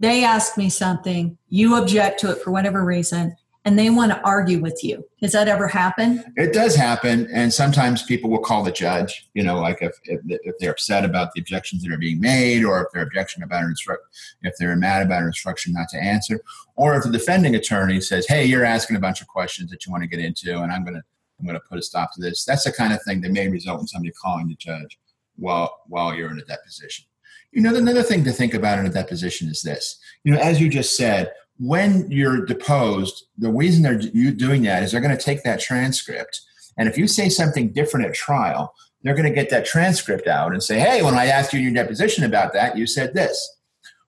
they 0.00 0.24
ask 0.24 0.56
me 0.56 0.70
something, 0.70 1.36
you 1.50 1.76
object 1.76 2.18
to 2.20 2.30
it 2.30 2.38
for 2.38 2.50
whatever 2.50 2.82
reason, 2.82 3.36
and 3.66 3.78
they 3.78 3.90
want 3.90 4.10
to 4.10 4.18
argue 4.22 4.58
with 4.58 4.82
you. 4.82 5.06
Does 5.20 5.32
that 5.32 5.48
ever 5.48 5.68
happen? 5.68 6.24
It 6.34 6.54
does 6.54 6.74
happen, 6.74 7.28
and 7.30 7.52
sometimes 7.52 8.04
people 8.04 8.30
will 8.30 8.38
call 8.38 8.62
the 8.62 8.72
judge. 8.72 9.28
You 9.34 9.42
know, 9.42 9.60
like 9.60 9.82
if, 9.82 9.92
if 10.04 10.22
if 10.26 10.54
they're 10.60 10.70
upset 10.70 11.04
about 11.04 11.34
the 11.34 11.42
objections 11.42 11.82
that 11.82 11.92
are 11.92 11.98
being 11.98 12.18
made, 12.18 12.64
or 12.64 12.80
if 12.80 12.86
they're 12.90 13.02
objection 13.02 13.42
about 13.42 13.64
an 13.64 13.68
instruct, 13.68 14.04
if 14.40 14.54
they're 14.58 14.74
mad 14.74 15.04
about 15.04 15.20
an 15.20 15.26
instruction 15.26 15.74
not 15.74 15.90
to 15.90 15.98
answer, 15.98 16.40
or 16.74 16.96
if 16.96 17.04
the 17.04 17.10
defending 17.10 17.54
attorney 17.54 18.00
says, 18.00 18.26
"Hey, 18.26 18.46
you're 18.46 18.64
asking 18.64 18.96
a 18.96 19.00
bunch 19.00 19.20
of 19.20 19.28
questions 19.28 19.70
that 19.72 19.84
you 19.84 19.92
want 19.92 20.04
to 20.04 20.08
get 20.08 20.20
into, 20.20 20.62
and 20.62 20.72
I'm 20.72 20.86
gonna 20.86 21.02
I'm 21.38 21.44
gonna 21.44 21.60
put 21.60 21.78
a 21.78 21.82
stop 21.82 22.14
to 22.14 22.22
this." 22.22 22.46
That's 22.46 22.64
the 22.64 22.72
kind 22.72 22.94
of 22.94 23.02
thing 23.02 23.20
that 23.20 23.30
may 23.30 23.50
result 23.50 23.82
in 23.82 23.86
somebody 23.86 24.12
calling 24.12 24.48
the 24.48 24.54
judge 24.54 24.98
while 25.36 25.80
while 25.86 26.14
you're 26.14 26.30
in 26.30 26.38
a 26.38 26.44
deposition. 26.44 27.04
You 27.52 27.62
know, 27.62 27.74
another 27.74 28.02
thing 28.02 28.24
to 28.24 28.32
think 28.32 28.54
about 28.54 28.78
in 28.78 28.86
a 28.86 28.90
deposition 28.90 29.48
is 29.48 29.62
this. 29.62 29.98
You 30.24 30.32
know, 30.32 30.40
as 30.40 30.60
you 30.60 30.68
just 30.68 30.96
said, 30.96 31.32
when 31.58 32.10
you're 32.10 32.46
deposed, 32.46 33.24
the 33.36 33.50
reason 33.50 33.82
they're 33.82 34.00
you 34.00 34.32
doing 34.32 34.62
that 34.62 34.82
is 34.82 34.92
they're 34.92 35.00
going 35.00 35.16
to 35.16 35.22
take 35.22 35.42
that 35.42 35.60
transcript, 35.60 36.40
and 36.78 36.88
if 36.88 36.96
you 36.96 37.06
say 37.06 37.28
something 37.28 37.72
different 37.72 38.06
at 38.06 38.14
trial, 38.14 38.72
they're 39.02 39.14
going 39.14 39.28
to 39.28 39.34
get 39.34 39.50
that 39.50 39.66
transcript 39.66 40.26
out 40.26 40.52
and 40.52 40.62
say, 40.62 40.78
"Hey, 40.78 41.02
when 41.02 41.14
I 41.14 41.26
asked 41.26 41.52
you 41.52 41.58
in 41.58 41.64
your 41.64 41.74
deposition 41.74 42.24
about 42.24 42.52
that, 42.54 42.76
you 42.76 42.86
said 42.86 43.14
this." 43.14 43.58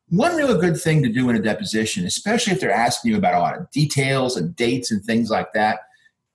One 0.08 0.36
real 0.36 0.58
good 0.58 0.78
thing 0.80 1.02
to 1.02 1.08
do 1.08 1.28
in 1.30 1.36
a 1.36 1.42
deposition, 1.42 2.04
especially 2.04 2.52
if 2.52 2.60
they're 2.60 2.70
asking 2.70 3.10
you 3.10 3.16
about 3.16 3.34
a 3.34 3.40
lot 3.40 3.58
of 3.58 3.70
details 3.70 4.36
and 4.36 4.54
dates 4.54 4.90
and 4.90 5.02
things 5.02 5.30
like 5.30 5.52
that, 5.54 5.80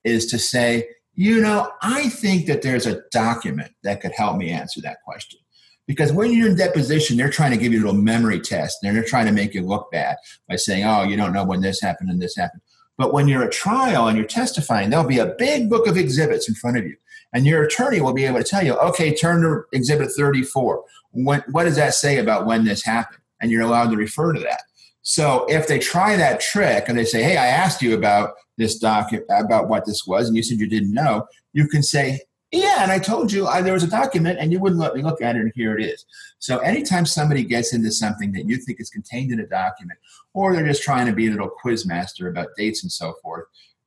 is 0.04 0.26
to 0.26 0.38
say, 0.38 0.88
you 1.20 1.38
know, 1.38 1.70
I 1.82 2.08
think 2.08 2.46
that 2.46 2.62
there's 2.62 2.86
a 2.86 3.02
document 3.10 3.72
that 3.82 4.00
could 4.00 4.12
help 4.12 4.38
me 4.38 4.48
answer 4.48 4.80
that 4.80 5.02
question. 5.04 5.38
Because 5.86 6.14
when 6.14 6.32
you're 6.32 6.48
in 6.48 6.56
deposition, 6.56 7.18
they're 7.18 7.28
trying 7.28 7.50
to 7.50 7.58
give 7.58 7.74
you 7.74 7.80
a 7.80 7.84
little 7.84 8.00
memory 8.00 8.40
test 8.40 8.78
and 8.82 8.96
they're 8.96 9.04
trying 9.04 9.26
to 9.26 9.32
make 9.32 9.52
you 9.52 9.60
look 9.60 9.90
bad 9.92 10.16
by 10.48 10.56
saying, 10.56 10.82
oh, 10.86 11.02
you 11.02 11.18
don't 11.18 11.34
know 11.34 11.44
when 11.44 11.60
this 11.60 11.78
happened 11.78 12.08
and 12.08 12.22
this 12.22 12.34
happened. 12.36 12.62
But 12.96 13.12
when 13.12 13.28
you're 13.28 13.44
at 13.44 13.52
trial 13.52 14.08
and 14.08 14.16
you're 14.16 14.26
testifying, 14.26 14.88
there'll 14.88 15.04
be 15.04 15.18
a 15.18 15.34
big 15.38 15.68
book 15.68 15.86
of 15.86 15.98
exhibits 15.98 16.48
in 16.48 16.54
front 16.54 16.78
of 16.78 16.86
you. 16.86 16.96
And 17.34 17.44
your 17.44 17.64
attorney 17.64 18.00
will 18.00 18.14
be 18.14 18.24
able 18.24 18.38
to 18.38 18.44
tell 18.44 18.64
you, 18.64 18.72
okay, 18.78 19.14
turn 19.14 19.42
to 19.42 19.64
exhibit 19.76 20.08
34. 20.16 20.82
When, 21.10 21.42
what 21.50 21.64
does 21.64 21.76
that 21.76 21.92
say 21.92 22.16
about 22.16 22.46
when 22.46 22.64
this 22.64 22.82
happened? 22.82 23.20
And 23.42 23.50
you're 23.50 23.60
allowed 23.60 23.90
to 23.90 23.96
refer 23.98 24.32
to 24.32 24.40
that. 24.40 24.62
So 25.02 25.46
if 25.48 25.66
they 25.66 25.78
try 25.78 26.16
that 26.16 26.40
trick 26.40 26.84
and 26.88 26.98
they 26.98 27.04
say, 27.04 27.22
hey, 27.22 27.36
I 27.36 27.46
asked 27.46 27.82
you 27.82 27.94
about 27.94 28.34
this 28.58 28.78
document, 28.78 29.26
about 29.30 29.68
what 29.68 29.86
this 29.86 30.06
was, 30.06 30.28
and 30.28 30.36
you 30.36 30.42
said 30.42 30.58
you 30.58 30.68
didn't 30.68 30.92
know, 30.92 31.26
you 31.52 31.66
can 31.66 31.82
say, 31.82 32.20
yeah, 32.52 32.82
and 32.82 32.90
I 32.90 32.98
told 32.98 33.32
you 33.32 33.46
I, 33.46 33.62
there 33.62 33.72
was 33.72 33.84
a 33.84 33.90
document 33.90 34.38
and 34.40 34.52
you 34.52 34.58
wouldn't 34.58 34.80
let 34.80 34.94
me 34.94 35.02
look 35.02 35.22
at 35.22 35.36
it, 35.36 35.40
and 35.40 35.52
here 35.54 35.78
it 35.78 35.84
is. 35.84 36.04
So 36.38 36.58
anytime 36.58 37.06
somebody 37.06 37.44
gets 37.44 37.72
into 37.72 37.92
something 37.92 38.32
that 38.32 38.46
you 38.46 38.56
think 38.56 38.80
is 38.80 38.90
contained 38.90 39.32
in 39.32 39.40
a 39.40 39.46
document, 39.46 39.98
or 40.34 40.52
they're 40.52 40.66
just 40.66 40.82
trying 40.82 41.06
to 41.06 41.12
be 41.12 41.28
a 41.28 41.30
little 41.30 41.48
quiz 41.48 41.86
master 41.86 42.28
about 42.28 42.48
dates 42.56 42.82
and 42.82 42.90
so 42.90 43.14
forth, 43.22 43.44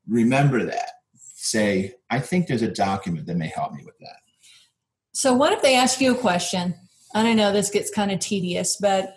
remember 0.08 0.64
that. 0.66 0.92
Say, 1.36 1.96
I 2.10 2.20
think 2.20 2.48
there's 2.48 2.62
a 2.62 2.72
document 2.72 3.28
that 3.28 3.36
may 3.36 3.50
help 3.50 3.74
me 3.74 3.84
with 3.86 3.98
that. 4.00 4.16
So, 5.12 5.34
what 5.34 5.52
if 5.52 5.62
they 5.62 5.76
ask 5.76 6.00
you 6.00 6.14
a 6.14 6.18
question? 6.18 6.74
I 7.14 7.34
know 7.34 7.52
this 7.52 7.70
gets 7.70 7.92
kind 7.92 8.12
of 8.12 8.20
tedious, 8.20 8.78
but 8.80 9.14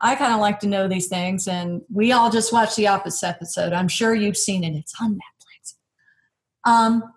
I 0.00 0.14
kind 0.14 0.32
of 0.32 0.40
like 0.40 0.60
to 0.60 0.66
know 0.66 0.88
these 0.88 1.08
things. 1.08 1.46
And 1.46 1.82
we 1.92 2.12
all 2.12 2.30
just 2.30 2.52
watched 2.52 2.76
the 2.76 2.88
Office 2.88 3.22
episode. 3.22 3.72
I'm 3.72 3.88
sure 3.88 4.14
you've 4.14 4.36
seen 4.36 4.64
it. 4.64 4.74
It's 4.74 4.94
on 5.00 5.14
Netflix. 5.14 5.74
Um, 6.64 7.12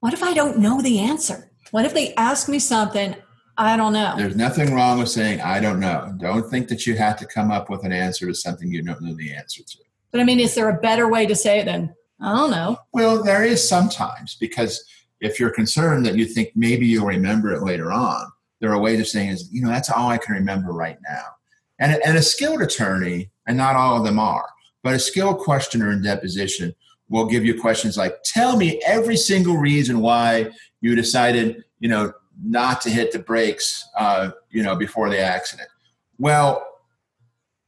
what 0.00 0.12
if 0.12 0.22
I 0.22 0.34
don't 0.34 0.58
know 0.58 0.80
the 0.80 1.00
answer? 1.00 1.50
What 1.70 1.84
if 1.84 1.94
they 1.94 2.14
ask 2.14 2.48
me 2.48 2.58
something 2.58 3.16
I 3.56 3.76
don't 3.76 3.92
know? 3.92 4.14
There's 4.16 4.36
nothing 4.36 4.74
wrong 4.74 4.98
with 4.98 5.08
saying, 5.08 5.40
I 5.40 5.60
don't 5.60 5.80
know. 5.80 6.12
Don't 6.18 6.48
think 6.50 6.68
that 6.68 6.86
you 6.86 6.96
have 6.96 7.16
to 7.18 7.26
come 7.26 7.50
up 7.50 7.70
with 7.70 7.84
an 7.84 7.92
answer 7.92 8.26
to 8.26 8.34
something 8.34 8.70
you 8.70 8.82
don't 8.82 9.00
know 9.00 9.14
the 9.14 9.32
answer 9.32 9.62
to. 9.62 9.78
But 10.10 10.20
I 10.20 10.24
mean, 10.24 10.40
is 10.40 10.54
there 10.54 10.68
a 10.68 10.80
better 10.80 11.08
way 11.08 11.26
to 11.26 11.34
say 11.34 11.60
it 11.60 11.64
than 11.64 11.94
I 12.20 12.34
don't 12.34 12.50
know? 12.50 12.78
Well, 12.92 13.22
there 13.22 13.44
is 13.44 13.66
sometimes 13.66 14.36
because 14.40 14.84
if 15.20 15.38
you're 15.38 15.50
concerned 15.50 16.04
that 16.06 16.16
you 16.16 16.24
think 16.24 16.50
maybe 16.54 16.86
you'll 16.86 17.06
remember 17.06 17.52
it 17.52 17.62
later 17.62 17.92
on, 17.92 18.30
there 18.60 18.72
are 18.72 18.80
ways 18.80 19.00
of 19.00 19.08
saying 19.08 19.30
is, 19.30 19.48
you 19.52 19.62
know, 19.62 19.68
that's 19.68 19.90
all 19.90 20.08
I 20.08 20.18
can 20.18 20.34
remember 20.34 20.72
right 20.72 20.98
now. 21.08 21.24
And, 21.78 22.00
and 22.04 22.16
a 22.16 22.22
skilled 22.22 22.62
attorney, 22.62 23.30
and 23.46 23.56
not 23.56 23.76
all 23.76 23.98
of 23.98 24.04
them 24.04 24.18
are, 24.18 24.48
but 24.82 24.94
a 24.94 24.98
skilled 24.98 25.38
questioner 25.38 25.90
in 25.90 26.02
deposition 26.02 26.74
will 27.08 27.26
give 27.26 27.44
you 27.44 27.60
questions 27.60 27.96
like, 27.96 28.16
tell 28.24 28.56
me 28.56 28.80
every 28.86 29.16
single 29.16 29.56
reason 29.56 30.00
why 30.00 30.50
you 30.80 30.94
decided, 30.94 31.64
you 31.80 31.88
know, 31.88 32.12
not 32.42 32.80
to 32.82 32.90
hit 32.90 33.12
the 33.12 33.18
brakes, 33.18 33.86
uh, 33.98 34.30
you 34.50 34.62
know, 34.62 34.74
before 34.74 35.08
the 35.10 35.18
accident. 35.18 35.68
Well, 36.18 36.66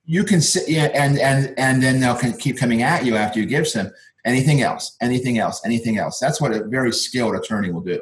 you 0.05 0.25
can 0.25 0.41
sit, 0.41 0.69
yeah, 0.69 0.85
and 0.95 1.19
and 1.19 1.53
and 1.59 1.83
then 1.83 2.01
they'll 2.01 2.17
keep 2.17 2.59
coming 2.59 2.83
at 2.83 3.05
you 3.05 3.17
after 3.17 3.41
you 3.41 3.47
give 3.47 3.67
some 3.67 3.91
anything 4.25 4.63
else, 4.63 4.97
anything 5.03 5.39
else, 5.39 5.61
anything 5.65 5.99
else. 5.99 6.19
That's 6.19 6.41
what 6.41 6.53
a 6.53 6.65
very 6.65 6.93
skilled 6.93 7.35
attorney 7.35 7.73
will 7.73 7.81
do. 7.81 8.01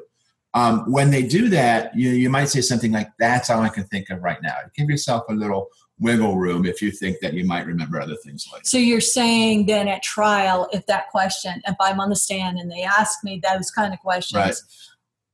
Um, 0.54 0.90
when 0.90 1.10
they 1.10 1.22
do 1.22 1.48
that, 1.50 1.96
you 1.96 2.10
you 2.10 2.30
might 2.30 2.48
say 2.48 2.60
something 2.60 2.92
like, 2.92 3.10
"That's 3.18 3.50
all 3.50 3.60
I 3.62 3.68
can 3.68 3.84
think 3.84 4.10
of 4.10 4.22
right 4.22 4.40
now." 4.40 4.54
Give 4.76 4.88
yourself 4.88 5.24
a 5.28 5.34
little 5.34 5.68
wiggle 5.98 6.36
room 6.36 6.64
if 6.64 6.80
you 6.82 6.90
think 6.90 7.18
that 7.20 7.34
you 7.34 7.44
might 7.44 7.66
remember 7.66 8.00
other 8.00 8.16
things 8.16 8.46
later. 8.52 8.64
So 8.64 8.78
you're 8.78 9.00
saying 9.00 9.66
then 9.66 9.88
at 9.88 10.02
trial, 10.02 10.68
if 10.72 10.86
that 10.86 11.08
question, 11.10 11.60
if 11.66 11.76
I'm 11.80 12.00
on 12.00 12.10
the 12.10 12.16
stand 12.16 12.58
and 12.58 12.70
they 12.70 12.82
ask 12.82 13.22
me 13.24 13.40
those 13.42 13.70
kind 13.70 13.92
of 13.92 14.00
questions, 14.00 14.34
Right. 14.34 14.54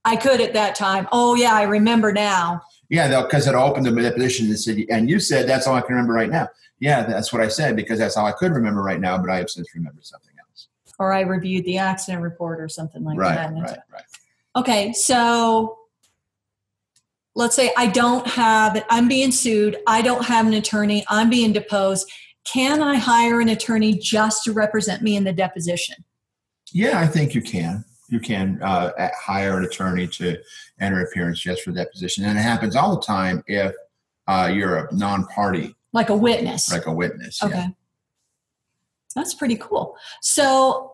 I 0.05 0.15
could 0.15 0.41
at 0.41 0.53
that 0.53 0.75
time. 0.75 1.07
Oh 1.11 1.35
yeah, 1.35 1.53
I 1.53 1.63
remember 1.63 2.11
now. 2.11 2.61
Yeah, 2.89 3.21
because 3.21 3.47
it 3.47 3.55
opened 3.55 3.85
the 3.85 3.91
deposition 3.91 4.47
and 4.47 4.59
said, 4.59 4.77
and 4.89 5.09
you 5.09 5.19
said 5.19 5.47
that's 5.47 5.65
all 5.67 5.75
I 5.75 5.81
can 5.81 5.91
remember 5.91 6.13
right 6.13 6.29
now. 6.29 6.49
Yeah, 6.79 7.03
that's 7.03 7.31
what 7.31 7.41
I 7.41 7.47
said 7.47 7.75
because 7.75 7.99
that's 7.99 8.17
all 8.17 8.25
I 8.25 8.31
could 8.31 8.51
remember 8.51 8.81
right 8.81 8.99
now, 8.99 9.17
but 9.19 9.29
I 9.29 9.37
have 9.37 9.49
since 9.49 9.73
remembered 9.75 10.05
something 10.05 10.33
else. 10.39 10.67
Or 10.99 11.13
I 11.13 11.21
reviewed 11.21 11.65
the 11.65 11.77
accident 11.77 12.23
report 12.23 12.59
or 12.59 12.67
something 12.67 13.03
like 13.03 13.17
right, 13.17 13.35
that. 13.35 13.53
right, 13.53 13.77
right. 13.93 14.03
Okay, 14.55 14.91
so 14.93 15.77
let's 17.35 17.55
say 17.55 17.71
I 17.77 17.87
don't 17.87 18.27
have, 18.27 18.83
I'm 18.89 19.07
being 19.07 19.31
sued, 19.31 19.77
I 19.87 20.01
don't 20.01 20.25
have 20.25 20.45
an 20.47 20.53
attorney, 20.53 21.05
I'm 21.09 21.29
being 21.29 21.53
deposed. 21.53 22.11
Can 22.43 22.81
I 22.81 22.95
hire 22.95 23.39
an 23.39 23.49
attorney 23.49 23.93
just 23.93 24.43
to 24.45 24.51
represent 24.51 25.01
me 25.03 25.15
in 25.15 25.23
the 25.23 25.31
deposition? 25.31 25.95
Yeah, 26.73 26.99
I 26.99 27.07
think 27.07 27.33
you 27.33 27.41
can. 27.41 27.85
You 28.09 28.19
can 28.19 28.61
uh, 28.61 28.91
hire 29.15 29.57
an 29.57 29.63
attorney 29.63 30.07
to 30.07 30.37
enter 30.81 31.01
appearance 31.01 31.39
just 31.39 31.61
for 31.61 31.71
deposition, 31.71 32.25
and 32.25 32.37
it 32.37 32.41
happens 32.41 32.75
all 32.75 32.93
the 32.95 33.01
time 33.01 33.41
if 33.47 33.73
uh, 34.27 34.51
you're 34.53 34.87
a 34.87 34.93
non-party, 34.93 35.73
Like 35.93 36.09
a 36.09 36.15
witness. 36.15 36.69
like 36.71 36.87
a 36.87 36.93
witness. 36.93 37.41
Okay. 37.41 37.55
Yeah. 37.55 37.67
That's 39.15 39.33
pretty 39.33 39.55
cool. 39.57 39.95
So 40.21 40.93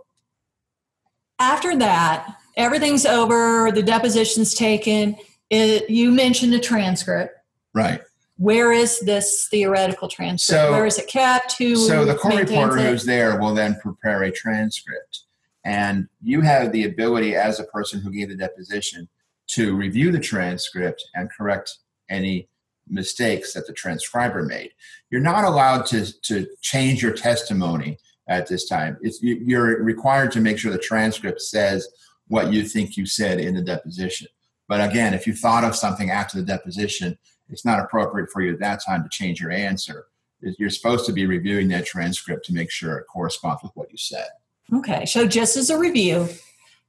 after 1.40 1.76
that, 1.78 2.36
everything's 2.58 3.06
over, 3.06 3.72
the 3.72 3.84
deposition's 3.84 4.54
taken. 4.54 5.16
It, 5.50 5.90
you 5.90 6.12
mentioned 6.12 6.54
a 6.54 6.60
transcript. 6.60 7.34
Right. 7.74 8.02
Where 8.38 8.72
is 8.72 9.00
this 9.02 9.48
theoretical 9.50 10.10
transcript? 10.10 10.60
So- 10.62 10.72
Where 10.72 10.86
is 10.86 10.98
it 10.98 11.08
kept? 11.08 11.58
Who 11.58 11.76
So 11.76 12.04
the 12.04 12.16
court 12.16 12.36
reporter 12.36 12.78
it? 12.80 12.90
who's 12.90 13.06
there 13.06 13.40
will 13.40 13.54
then 13.54 13.80
prepare 13.82 14.24
a 14.24 14.32
transcript. 14.32 15.22
And 15.64 16.08
you 16.22 16.42
have 16.42 16.72
the 16.72 16.86
ability 16.86 17.36
as 17.36 17.60
a 17.60 17.64
person 17.66 18.00
who 18.02 18.12
gave 18.12 18.30
the 18.30 18.36
deposition 18.36 19.08
to 19.48 19.76
review 19.76 20.12
the 20.12 20.20
transcript 20.20 21.04
and 21.16 21.30
correct 21.32 21.78
any 22.10 22.48
mistakes 22.90 23.54
that 23.54 23.68
the 23.68 23.74
transcriber 23.74 24.44
made. 24.44 24.72
You're 25.10 25.22
not 25.22 25.44
allowed 25.44 25.86
to, 25.88 26.06
to 26.24 26.48
change 26.62 27.02
your 27.02 27.12
testimony 27.12 27.98
at 28.30 28.48
this 28.48 28.68
time. 28.68 28.98
It's, 29.02 29.20
you're 29.22 29.84
required 29.84 30.32
to 30.34 30.42
make 30.42 30.58
sure 30.58 30.72
the 30.72 30.78
transcript 30.78 31.42
says 31.42 31.88
what 32.28 32.52
you 32.52 32.64
think 32.64 32.98
you 32.98 33.06
said 33.06 33.40
in 33.40 33.56
the 33.56 33.62
deposition. 33.62 34.28
But 34.68 34.88
again, 34.90 35.14
if 35.14 35.26
you 35.26 35.34
thought 35.34 35.64
of 35.64 35.76
something 35.76 36.10
after 36.10 36.38
the 36.38 36.44
deposition, 36.44 37.18
it's 37.50 37.64
not 37.64 37.80
appropriate 37.80 38.30
for 38.32 38.42
you 38.42 38.54
at 38.54 38.60
that 38.60 38.84
time 38.86 39.04
to 39.04 39.10
change 39.10 39.40
your 39.40 39.52
answer 39.52 40.08
you're 40.42 40.70
supposed 40.70 41.06
to 41.06 41.14
be 41.14 41.26
reviewing 41.26 41.68
that 41.70 41.86
transcript 41.86 42.46
to 42.46 42.54
make 42.54 42.72
sure 42.72 42.98
it 42.98 43.06
corresponds 43.08 43.64
with 43.64 43.72
what 43.76 43.92
you 43.92 43.98
said. 43.98 44.28
Okay, 44.74 45.06
so 45.06 45.26
just 45.26 45.58
as 45.58 45.70
a 45.70 45.78
review, 45.78 46.28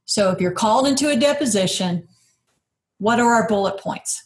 so 0.05 0.31
if 0.31 0.41
you're 0.41 0.51
called 0.51 0.87
into 0.87 1.09
a 1.09 1.15
deposition, 1.15 2.07
what 2.97 3.19
are 3.19 3.33
our 3.33 3.47
bullet 3.47 3.79
points? 3.79 4.25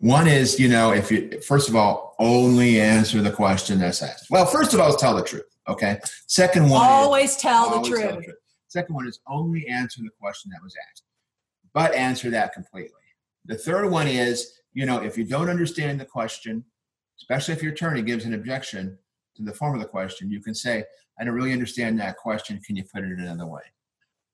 One 0.00 0.26
is, 0.26 0.58
you 0.60 0.68
know, 0.68 0.92
if 0.92 1.10
you 1.10 1.40
first 1.40 1.68
of 1.68 1.76
all 1.76 2.14
only 2.18 2.80
answer 2.80 3.20
the 3.20 3.30
question 3.30 3.78
that's 3.78 4.02
asked. 4.02 4.30
Well, 4.30 4.46
first 4.46 4.74
of 4.74 4.80
all, 4.80 4.94
tell 4.96 5.16
the 5.16 5.22
truth. 5.24 5.44
Okay. 5.68 5.98
Second 6.26 6.68
one, 6.68 6.82
is- 6.84 6.88
Always 6.88 7.36
tell 7.36 7.80
the 7.80 7.88
truth. 7.88 8.26
Second 8.68 8.94
one 8.94 9.08
is 9.08 9.20
only 9.26 9.66
answer 9.66 10.02
the 10.02 10.10
question 10.20 10.50
that 10.52 10.62
was 10.62 10.74
asked, 10.90 11.04
but 11.72 11.94
answer 11.94 12.30
that 12.30 12.52
completely. 12.52 12.92
The 13.46 13.56
third 13.56 13.90
one 13.90 14.06
is, 14.06 14.60
you 14.74 14.84
know, 14.86 15.02
if 15.02 15.16
you 15.16 15.24
don't 15.24 15.48
understand 15.48 15.98
the 15.98 16.04
question, 16.04 16.64
especially 17.18 17.54
if 17.54 17.62
your 17.62 17.72
attorney 17.72 18.02
gives 18.02 18.26
an 18.26 18.34
objection 18.34 18.98
to 19.36 19.42
the 19.42 19.54
form 19.54 19.74
of 19.74 19.80
the 19.80 19.88
question, 19.88 20.30
you 20.30 20.40
can 20.40 20.54
say, 20.54 20.84
I 21.18 21.24
don't 21.24 21.34
really 21.34 21.52
understand 21.52 21.98
that 21.98 22.18
question. 22.18 22.60
Can 22.64 22.76
you 22.76 22.84
put 22.84 23.04
it 23.04 23.18
another 23.18 23.46
way? 23.46 23.62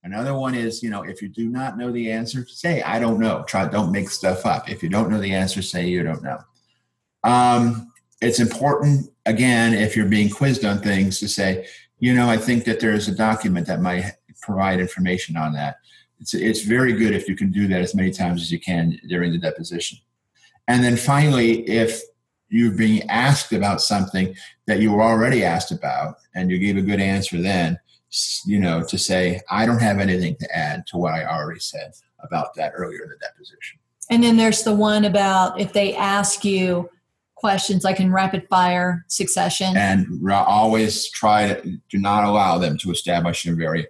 Another 0.03 0.35
one 0.35 0.55
is, 0.55 0.83
you 0.83 0.91
know, 0.91 1.03
if 1.03 1.23
you 1.23 1.29
do 1.29 1.49
not 1.49 1.79
know 1.79 1.91
the 1.91 2.11
answer, 2.11 2.45
say, 2.47 2.83
I 2.83 2.99
don't 2.99 3.19
know. 3.19 3.43
Try, 3.47 3.67
don't 3.69 3.91
make 3.91 4.11
stuff 4.11 4.45
up. 4.45 4.69
If 4.69 4.83
you 4.83 4.91
don't 4.91 5.09
know 5.09 5.21
the 5.21 5.33
answer, 5.33 5.63
say 5.63 5.87
you 5.87 6.03
don't 6.03 6.23
know. 6.23 6.41
Um, 7.23 7.91
it's 8.21 8.39
important, 8.39 9.11
again, 9.25 9.73
if 9.73 9.97
you're 9.97 10.05
being 10.07 10.29
quizzed 10.29 10.65
on 10.65 10.81
things, 10.81 11.21
to 11.21 11.29
say, 11.29 11.67
you 12.01 12.13
know, 12.13 12.29
I 12.29 12.37
think 12.37 12.65
that 12.65 12.81
there 12.81 12.93
is 12.93 13.09
a 13.09 13.15
document 13.15 13.67
that 13.67 13.81
might 13.81 14.13
provide 14.45 14.81
information 14.81 15.37
on 15.37 15.53
that. 15.55 15.77
It's, 16.21 16.35
it's 16.35 16.63
very 16.63 16.93
good 16.93 17.15
if 17.15 17.29
you 17.29 17.37
can 17.37 17.51
do 17.51 17.67
that 17.69 17.81
as 17.81 17.95
many 17.95 18.11
times 18.11 18.43
as 18.43 18.53
you 18.53 18.61
can 18.61 18.99
during 19.09 19.33
the 19.33 19.39
deposition. 19.39 19.99
And 20.69 20.83
then 20.83 20.97
finally, 20.97 21.69
if 21.69 22.01
you're 22.49 22.73
being 22.73 23.09
asked 23.11 23.53
about 23.53 23.83
something 23.83 24.35
that 24.67 24.81
you 24.81 24.93
were 24.93 25.03
already 25.03 25.45
asked 25.45 25.73
about 25.73 26.17
and 26.35 26.51
you 26.51 26.59
gave 26.59 26.77
a 26.77 26.83
good 26.83 27.01
answer 27.01 27.41
then, 27.41 27.79
you 28.47 28.61
know, 28.61 28.83
to 28.85 28.97
say, 28.97 29.41
I 29.51 29.67
don't 29.67 29.81
have 29.81 29.99
anything 29.99 30.37
to 30.41 30.57
add 30.57 30.87
to 30.89 30.97
what 30.97 31.15
I 31.15 31.25
already 31.25 31.61
said 31.61 31.93
about 32.23 32.55
that 32.55 32.73
earlier 32.77 33.03
in 33.03 33.09
the 33.09 33.17
deposition. 33.17 33.79
And 34.11 34.23
then 34.23 34.37
there's 34.37 34.63
the 34.63 34.75
one 34.75 35.05
about 35.05 35.61
if 35.61 35.73
they 35.73 35.97
ask 35.97 36.45
you 36.45 36.89
questions 37.35 37.85
like 37.85 38.01
in 38.01 38.13
rapid 38.13 38.47
fire 38.49 39.05
succession. 39.09 39.77
And 39.77 40.07
always 40.31 41.11
try 41.11 41.49
to 41.49 41.79
do 41.91 41.99
not 41.99 42.25
allow 42.25 42.59
them 42.59 42.79
to 42.79 42.91
establish 42.91 43.45
a 43.47 43.55
very 43.55 43.87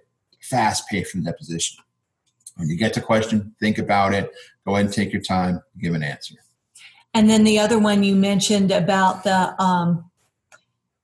fast 0.49 0.87
pace 0.89 1.11
from 1.11 1.23
the 1.23 1.31
deposition. 1.31 1.83
When 2.57 2.69
you 2.69 2.77
get 2.77 2.93
the 2.93 3.01
question, 3.01 3.53
think 3.59 3.77
about 3.77 4.13
it, 4.13 4.31
go 4.65 4.73
ahead 4.75 4.85
and 4.85 4.93
take 4.93 5.11
your 5.11 5.21
time, 5.21 5.61
give 5.81 5.93
an 5.93 6.03
answer. 6.03 6.35
And 7.13 7.29
then 7.29 7.43
the 7.43 7.59
other 7.59 7.79
one 7.79 8.03
you 8.03 8.15
mentioned 8.15 8.71
about 8.71 9.23
the 9.23 9.61
um, 9.61 10.09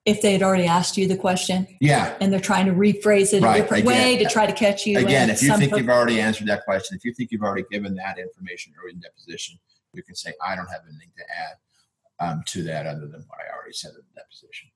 if 0.05 0.21
they 0.21 0.33
had 0.33 0.41
already 0.41 0.65
asked 0.65 0.97
you 0.97 1.07
the 1.07 1.15
question 1.15 1.67
Yeah, 1.79 2.15
and 2.19 2.33
they're 2.33 2.39
trying 2.39 2.65
to 2.65 2.71
rephrase 2.73 3.33
it 3.33 3.43
Right, 3.43 3.57
a 3.57 3.61
different 3.61 3.83
again- 3.83 4.03
way 4.03 4.17
to 4.17 4.29
try 4.29 4.45
to 4.45 4.53
catch 4.53 4.85
you. 4.87 4.97
Again, 4.97 5.29
if 5.29 5.43
you 5.43 5.55
think 5.57 5.71
per- 5.71 5.77
you've 5.77 5.89
already 5.89 6.19
answered 6.19 6.47
that 6.47 6.63
question, 6.65 6.97
if 6.97 7.05
you 7.05 7.13
think 7.13 7.31
you've 7.31 7.43
already 7.43 7.65
given 7.71 7.93
that 7.95 8.17
information 8.17 8.73
early 8.81 8.93
in 8.93 8.99
deposition, 8.99 9.59
you 9.93 10.01
can 10.03 10.15
say, 10.15 10.33
I 10.43 10.55
don't 10.55 10.67
have 10.67 10.81
anything 10.89 11.11
to 11.17 11.23
add 11.37 12.29
um, 12.31 12.43
to 12.47 12.63
that 12.63 12.87
other 12.87 13.07
than 13.07 13.23
what 13.27 13.39
I 13.39 13.55
already 13.55 13.73
said 13.73 13.91
in 13.91 13.97
the 14.13 14.21
deposition. 14.21 14.69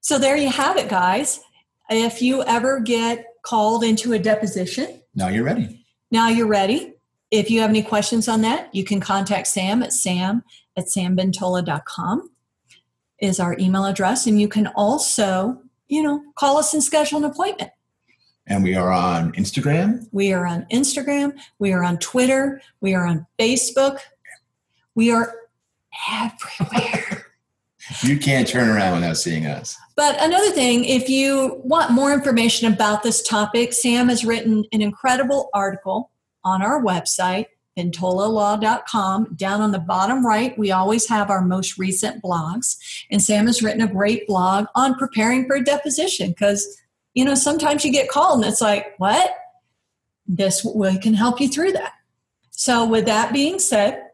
so 0.00 0.18
there 0.18 0.36
you 0.36 0.50
have 0.50 0.76
it, 0.76 0.88
guys. 0.88 1.40
If 1.88 2.20
you 2.22 2.42
ever 2.44 2.80
get 2.80 3.26
called 3.42 3.84
into 3.84 4.12
a 4.12 4.18
deposition, 4.18 5.00
Now 5.14 5.28
you're 5.28 5.44
ready. 5.44 5.84
now 6.10 6.28
you're 6.28 6.46
ready. 6.46 6.94
If 7.30 7.48
you 7.50 7.60
have 7.60 7.70
any 7.70 7.82
questions 7.82 8.28
on 8.28 8.40
that, 8.42 8.74
you 8.74 8.84
can 8.84 8.98
contact 9.00 9.46
Sam 9.46 9.82
at 9.82 9.92
sam 9.92 10.42
at 10.76 10.86
samventola.com 10.86 12.30
is 13.20 13.38
our 13.38 13.56
email 13.58 13.84
address. 13.84 14.26
And 14.26 14.40
you 14.40 14.48
can 14.48 14.66
also, 14.68 15.60
you 15.88 16.02
know, 16.02 16.22
call 16.36 16.56
us 16.56 16.74
and 16.74 16.82
schedule 16.82 17.18
an 17.18 17.24
appointment. 17.24 17.70
And 18.46 18.64
we 18.64 18.74
are 18.74 18.90
on 18.90 19.32
Instagram. 19.32 20.08
We 20.10 20.32
are 20.32 20.46
on 20.46 20.66
Instagram. 20.72 21.34
We 21.58 21.72
are 21.72 21.84
on 21.84 21.98
Twitter. 21.98 22.60
We 22.80 22.94
are 22.94 23.06
on 23.06 23.26
Facebook. 23.38 23.98
We 24.94 25.12
are 25.12 25.32
everywhere. 26.10 27.18
You 28.02 28.18
can't 28.18 28.46
turn 28.46 28.68
around 28.68 28.94
without 28.94 29.16
seeing 29.16 29.46
us. 29.46 29.76
but 29.96 30.22
another 30.22 30.50
thing, 30.50 30.84
if 30.84 31.08
you 31.08 31.60
want 31.64 31.90
more 31.90 32.12
information 32.12 32.72
about 32.72 33.02
this 33.02 33.22
topic, 33.22 33.72
Sam 33.72 34.08
has 34.08 34.24
written 34.24 34.64
an 34.72 34.80
incredible 34.80 35.50
article 35.52 36.10
on 36.44 36.62
our 36.62 36.82
website, 36.82 37.46
ventolalaw.com. 37.78 39.34
Down 39.36 39.60
on 39.60 39.72
the 39.72 39.78
bottom 39.78 40.24
right, 40.24 40.56
we 40.58 40.70
always 40.70 41.08
have 41.08 41.30
our 41.30 41.42
most 41.42 41.78
recent 41.78 42.22
blogs. 42.22 42.76
And 43.10 43.22
Sam 43.22 43.46
has 43.46 43.62
written 43.62 43.82
a 43.82 43.92
great 43.92 44.26
blog 44.26 44.66
on 44.74 44.94
preparing 44.94 45.46
for 45.46 45.56
a 45.56 45.64
deposition 45.64 46.30
because, 46.30 46.80
you 47.14 47.24
know, 47.24 47.34
sometimes 47.34 47.84
you 47.84 47.92
get 47.92 48.08
called 48.08 48.42
and 48.42 48.50
it's 48.50 48.60
like, 48.60 48.94
what? 48.98 49.36
This 50.26 50.64
we 50.64 50.96
can 50.98 51.14
help 51.14 51.40
you 51.40 51.48
through 51.48 51.72
that. 51.72 51.94
So, 52.50 52.86
with 52.86 53.06
that 53.06 53.32
being 53.32 53.58
said, 53.58 54.10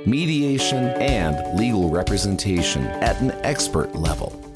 mediation 0.06 0.86
and 0.98 1.58
legal 1.58 1.90
representation 1.90 2.86
at 2.86 3.20
an 3.20 3.32
expert 3.44 3.94
level. 3.94 4.47